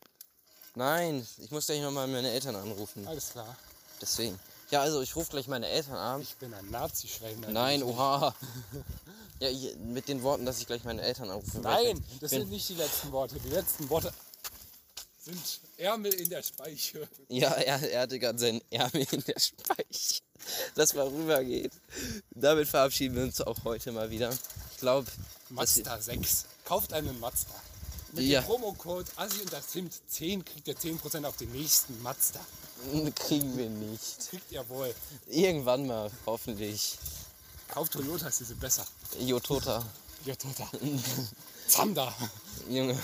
Nein, 0.75 1.27
ich 1.39 1.49
muss 1.49 1.65
gleich 1.65 1.81
nochmal 1.81 2.07
meine 2.07 2.29
Eltern 2.29 2.55
anrufen. 2.55 3.07
Alles 3.07 3.31
klar. 3.31 3.57
Deswegen. 4.01 4.39
Ja, 4.69 4.81
also 4.81 5.01
ich 5.01 5.15
rufe 5.15 5.31
gleich 5.31 5.47
meine 5.47 5.67
Eltern 5.67 5.95
an. 5.95 6.21
Ich 6.21 6.35
bin 6.35 6.53
ein 6.53 6.69
Nazi-Schwämer. 6.69 7.49
Nein, 7.49 7.83
oha. 7.83 8.35
Ja, 9.39 9.49
hier, 9.49 9.75
mit 9.77 10.07
den 10.07 10.23
Worten, 10.23 10.47
dass 10.47 10.59
ich 10.59 10.65
gleich 10.65 10.83
meine 10.83 10.99
Eltern 11.03 11.29
anrufe. 11.29 11.59
Nein, 11.59 12.03
ich 12.11 12.19
das 12.21 12.31
sind 12.31 12.49
nicht 12.49 12.67
die 12.69 12.73
letzten 12.73 13.11
Worte. 13.11 13.39
Die 13.39 13.49
letzten 13.49 13.87
Worte 13.87 14.11
sind 15.19 15.39
Ärmel 15.77 16.11
in 16.15 16.27
der 16.27 16.41
Speiche. 16.41 17.07
Ja, 17.29 17.49
er, 17.51 17.87
er 17.91 18.01
hatte 18.01 18.17
gerade 18.17 18.39
seinen 18.39 18.61
Ärmel 18.71 19.05
in 19.11 19.21
der 19.21 19.39
Speiche. 19.39 20.21
Das 20.73 20.93
vorübergeht. 20.93 21.71
Damit 22.31 22.67
verabschieden 22.67 23.15
wir 23.15 23.23
uns 23.25 23.39
auch 23.39 23.63
heute 23.63 23.91
mal 23.91 24.09
wieder. 24.09 24.31
Ich 24.71 24.77
glaube, 24.79 25.07
Mazda 25.49 26.01
6. 26.01 26.45
Kauft 26.65 26.93
einen 26.93 27.19
Mazda. 27.19 27.53
Mit 28.13 28.25
Ja. 28.25 28.41
dem 28.41 28.45
Promocode 28.47 29.05
Assi 29.17 29.41
und 29.41 29.53
das 29.53 29.67
Zimt 29.67 29.93
10 30.07 30.45
kriegt 30.45 30.67
ihr 30.67 30.75
10% 30.75 31.25
auf 31.25 31.37
den 31.37 31.51
nächsten 31.51 32.01
Mazda. 32.01 32.39
kriegen 33.15 33.57
wir 33.57 33.69
nicht. 33.69 34.29
Kriegt 34.29 34.51
ihr 34.51 34.67
wohl. 34.69 34.93
Irgendwann 35.27 35.87
mal, 35.87 36.11
hoffentlich. 36.25 36.97
Kauft 37.67 37.93
Toyotas, 37.93 38.37
die 38.37 38.43
sind 38.45 38.59
besser. 38.59 38.85
Jotota. 39.19 39.85
Ja, 40.25 40.35
Tota. 40.35 40.69
Zander. 41.67 42.13
Junge. 42.69 42.97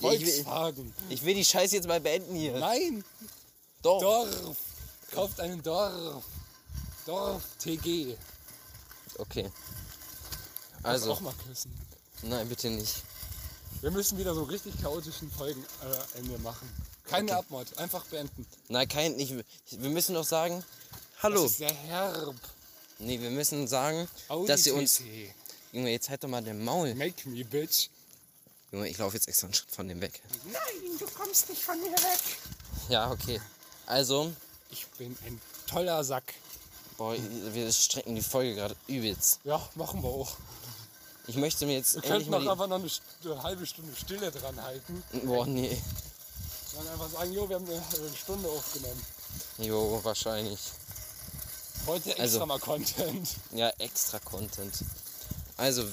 Ich 0.00 0.02
will, 0.02 0.44
Volkswagen. 0.44 0.94
ich 1.08 1.24
will 1.24 1.34
die 1.34 1.44
Scheiße 1.44 1.76
jetzt 1.76 1.86
mal 1.88 2.00
beenden 2.00 2.34
hier. 2.34 2.58
Nein, 2.58 3.04
Doch. 3.82 4.00
Dorf. 4.00 4.56
Kauft 5.12 5.40
einen 5.40 5.62
Dorf. 5.62 6.24
Dorf 7.06 7.42
TG. 7.58 8.16
Okay. 9.18 9.50
Also. 10.82 11.10
Also, 11.10 11.12
auch 11.12 11.20
mal 11.20 11.34
küssen. 11.46 11.72
nein, 12.22 12.48
bitte 12.48 12.70
nicht. 12.70 13.02
Wir 13.80 13.90
müssen 13.90 14.18
wieder 14.18 14.34
so 14.34 14.44
richtig 14.44 14.80
chaotischen 14.80 15.30
Folgen 15.30 15.62
äh, 15.82 16.18
Ende 16.18 16.38
machen. 16.38 16.68
Keine 17.08 17.30
Okay. 17.32 17.38
Abmord, 17.38 17.78
einfach 17.78 18.04
beenden. 18.06 18.46
Nein, 18.68 18.88
kein, 18.88 19.14
nicht. 19.16 19.34
Wir 19.70 19.90
müssen 19.90 20.14
doch 20.14 20.24
sagen, 20.24 20.64
hallo. 21.22 21.42
Das 21.42 21.52
ist 21.52 21.58
sehr 21.58 21.74
herb. 21.74 22.34
Nee, 22.98 23.20
wir 23.20 23.30
müssen 23.30 23.66
sagen, 23.68 24.08
Audi 24.28 24.46
dass 24.48 24.66
ihr 24.66 24.74
uns. 24.74 25.02
Junge, 25.72 25.90
jetzt 25.90 26.08
halt 26.08 26.22
doch 26.24 26.28
mal 26.28 26.42
den 26.42 26.64
Maul. 26.64 26.94
Make 26.94 27.28
me, 27.28 27.44
bitch. 27.44 27.88
Junge, 28.72 28.88
ich 28.88 28.96
laufe 28.98 29.16
jetzt 29.16 29.28
extra 29.28 29.46
einen 29.46 29.54
Schritt 29.54 29.70
von 29.70 29.88
dem 29.88 30.00
weg. 30.00 30.22
Nein, 30.46 30.98
du 30.98 31.06
kommst 31.08 31.48
nicht 31.50 31.62
von 31.62 31.78
mir 31.80 31.90
weg. 31.92 32.20
Ja, 32.88 33.10
okay. 33.10 33.40
Also, 33.86 34.32
Ich 34.70 34.86
bin 34.98 35.16
ein 35.26 35.40
toller 35.66 36.02
Sack. 36.04 36.34
boah, 36.96 37.14
wir 37.52 37.70
strecken 37.72 38.14
die 38.14 38.22
Folge 38.22 38.54
gerade 38.54 38.76
übelst. 38.86 39.40
Ja, 39.44 39.68
machen 39.74 40.02
wir 40.02 40.08
auch. 40.08 40.36
Ich 41.26 41.36
möchte 41.36 41.66
mir 41.66 41.74
jetzt 41.76 41.94
Wir 41.94 42.02
könnten 42.02 42.30
die... 42.30 42.36
einfach 42.36 42.66
noch 42.68 42.76
eine, 42.80 42.90
eine 43.24 43.42
halbe 43.42 43.66
Stunde 43.66 43.94
Stille 43.96 44.30
dran 44.30 44.62
halten. 44.62 45.02
Boah, 45.24 45.46
nee. 45.46 45.76
Dann 46.76 46.88
einfach 46.88 47.10
sagen, 47.10 47.32
jo, 47.32 47.48
wir 47.48 47.56
haben 47.56 47.66
eine, 47.68 47.82
Stunde 48.16 48.48
aufgenommen. 48.48 49.04
Jo, 49.58 50.00
wahrscheinlich. 50.02 50.58
Heute 51.86 52.10
extra 52.10 52.22
Also- 52.22 52.46
mal 52.46 52.58
Content. 52.58 53.28
Ja, 53.52 53.70
extra 53.78 54.18
Content. 54.18 54.74
Also, 55.56 55.86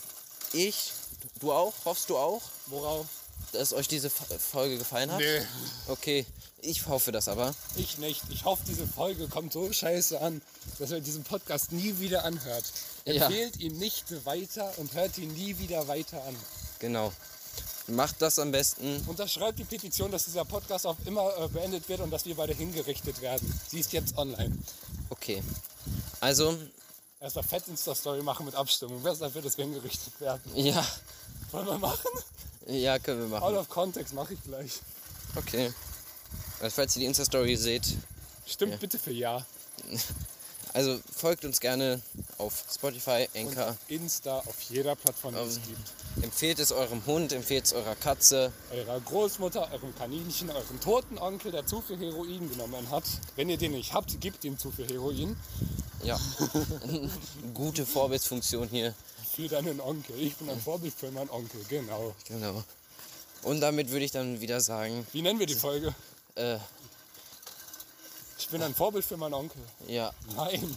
ich, 0.54 0.92
du 1.40 1.52
auch? 1.52 1.74
Hoffst 1.86 2.10
du 2.10 2.18
auch, 2.18 2.42
Worauf? 2.68 3.06
dass 3.52 3.74
euch 3.74 3.88
diese 3.88 4.10
Folge 4.10 4.78
gefallen 4.78 5.12
hat? 5.12 5.20
Nee, 5.20 5.46
Okay, 5.88 6.26
ich 6.62 6.88
hoffe 6.88 7.12
das 7.12 7.28
aber. 7.28 7.54
ich 7.76 7.98
nicht. 7.98 8.22
Ich 8.30 8.46
hoffe, 8.46 8.64
diese 8.66 8.88
Folge 8.88 9.28
kommt 9.28 9.54
so 9.54 9.72
scheiße 9.72 10.20
an, 10.22 10.42
dass 10.80 10.92
ihr 10.92 11.02
diesen 11.02 11.24
Podcast 11.24 11.72
nie 11.72 12.00
wieder 12.00 12.24
anhört. 12.24 12.64
Ja. 13.06 13.26
Empfehlt 13.26 13.58
ihn 13.60 13.78
nicht 13.78 14.26
weiter 14.26 14.72
und 14.78 14.94
hört 14.94 15.18
ihn 15.18 15.34
nie 15.34 15.58
wieder 15.58 15.88
weiter 15.88 16.24
an. 16.24 16.36
Genau. 16.80 17.12
Macht 17.88 18.22
das 18.22 18.40
am 18.40 18.52
besten. 18.52 19.04
Unterschreibt 19.08 19.60
die 19.60 19.64
Petition, 19.64 20.12
dass 20.12 20.26
dieser 20.26 20.46
Podcast 20.46 20.86
auf 20.86 20.98
immer 21.06 21.36
äh, 21.38 21.48
beendet 21.48 21.88
wird 21.90 22.00
und 22.02 22.12
dass 22.12 22.26
wir 22.26 22.36
beide 22.36 22.54
hingerichtet 22.54 23.22
werden. 23.22 23.52
Sie 23.68 23.80
ist 23.80 23.92
jetzt 23.94 24.18
online. 24.18 24.56
Okay. 25.10 25.42
Also, 26.20 26.58
Erstmal 27.20 27.44
fett 27.44 27.68
Insta-Story 27.68 28.24
machen 28.24 28.46
mit 28.46 28.56
Abstimmung. 28.56 29.00
Wer 29.04 29.12
ist 29.12 29.22
dafür, 29.22 29.42
dass 29.42 29.58
wir 29.58 29.66
hingerichtet 29.66 30.20
werden? 30.20 30.42
ja. 30.56 30.86
Wollen 31.52 31.66
wir 31.68 31.78
machen? 31.78 32.10
Ja, 32.68 32.98
können 33.00 33.30
wir 33.30 33.38
Out 33.38 33.42
machen. 33.54 33.58
of 33.58 33.70
Context 33.70 34.14
mache 34.14 34.34
ich 34.36 34.44
gleich. 34.44 34.80
Okay. 35.36 35.74
Also, 36.60 36.76
falls 36.76 36.96
ihr 36.96 37.02
die 37.02 37.06
Insta-Story 37.08 37.56
seht, 37.56 37.84
Stimmt 38.48 38.80
bitte 38.80 39.00
für 39.00 39.12
Ja. 39.12 39.46
also 40.74 41.00
folgt 41.16 41.46
uns 41.46 41.60
gerne 41.60 42.02
auf 42.38 42.64
Spotify, 42.74 43.28
Anchor. 43.36 43.76
Insta 43.88 44.40
auf 44.40 44.62
jeder 44.70 44.96
Plattform, 44.96 45.34
die 45.36 45.42
es 45.42 45.56
gibt. 45.56 45.92
Empfehlt 46.22 46.60
es 46.60 46.72
eurem 46.72 47.06
Hund, 47.06 47.32
empfehlt 47.32 47.66
es 47.66 47.74
eurer 47.74 47.96
Katze. 47.96 48.52
Eurer 48.72 49.00
Großmutter, 49.00 49.72
eurem 49.72 49.96
Kaninchen, 49.96 50.50
eurem 50.50 50.80
toten 50.82 51.18
Onkel, 51.18 51.52
der 51.52 51.66
zu 51.66 51.82
viel 51.82 51.98
Heroin 51.98 52.50
genommen 52.50 52.90
hat. 52.92 53.04
Wenn 53.36 53.50
ihr 53.50 53.58
den 53.58 53.72
nicht 53.72 53.94
habt, 53.94 54.20
gebt 54.20 54.44
ihm 54.44 54.58
zu 54.58 54.72
viel 54.72 54.88
Heroin. 54.90 55.38
Ja. 56.04 56.20
Gute 57.54 57.86
Vorbildsfunktion 57.86 58.68
hier. 58.68 58.94
Für 59.36 59.48
deinen 59.48 59.80
Onkel. 59.80 60.20
Ich 60.20 60.36
bin 60.36 60.50
ein 60.50 60.60
Vorbild 60.60 60.94
für 60.94 61.10
meinen 61.12 61.30
Onkel, 61.30 61.62
genau. 61.70 62.14
Genau. 62.28 62.64
Und 63.44 63.62
damit 63.62 63.90
würde 63.90 64.06
ich 64.06 64.12
dann 64.12 64.42
wieder 64.42 64.60
sagen, 64.62 65.08
Wie 65.14 65.22
nennen 65.22 65.40
wir 65.40 65.48
die 65.48 65.56
Folge? 65.56 65.96
äh, 66.36 66.58
Ich 68.38 68.50
bin 68.50 68.62
ein 68.62 68.76
Vorbild 68.76 69.06
für 69.06 69.18
meinen 69.18 69.34
Onkel. 69.34 69.62
ja, 69.88 70.12
Nein. 70.36 70.76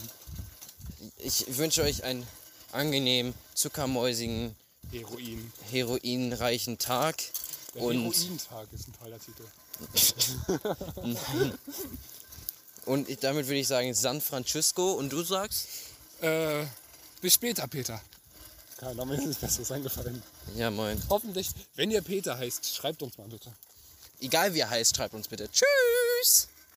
ich 1.18 1.44
wünsche 1.58 1.82
euch 1.82 2.04
einen 2.04 2.26
angenehmen, 2.72 3.34
zuckermäusigen, 3.54 4.54
Heroin. 4.94 5.52
heroinreichen 5.70 6.78
Tag. 6.78 7.16
Der 7.74 7.82
Und, 7.82 7.96
Herointag 8.02 8.68
ist 8.72 8.88
ein 8.88 8.94
toller 8.98 9.18
Titel. 9.18 9.44
und 12.86 13.08
ich- 13.08 13.18
damit 13.18 13.46
würde 13.46 13.58
ich 13.58 13.66
sagen 13.68 13.92
San 13.94 14.20
Francisco. 14.20 14.92
Und 14.92 15.10
du 15.10 15.22
sagst? 15.22 15.66
Äh, 16.20 16.64
bis 17.20 17.34
später, 17.34 17.66
Peter. 17.66 18.00
Keiner 18.78 19.04
mir 19.04 19.14
ist 19.14 19.26
nichts 19.26 19.40
Besseres 19.40 19.70
eingefallen. 19.72 20.22
Ja, 20.56 20.70
moin. 20.70 21.00
Hoffentlich, 21.08 21.50
wenn 21.74 21.90
ihr 21.90 22.02
Peter 22.02 22.36
heißt, 22.38 22.74
schreibt 22.74 23.02
uns 23.02 23.16
mal 23.18 23.28
bitte. 23.28 23.52
Egal 24.20 24.54
wie 24.54 24.60
er 24.60 24.70
heißt, 24.70 24.96
schreibt 24.96 25.14
uns 25.14 25.28
bitte. 25.28 25.48
Tschüss! 25.50 26.48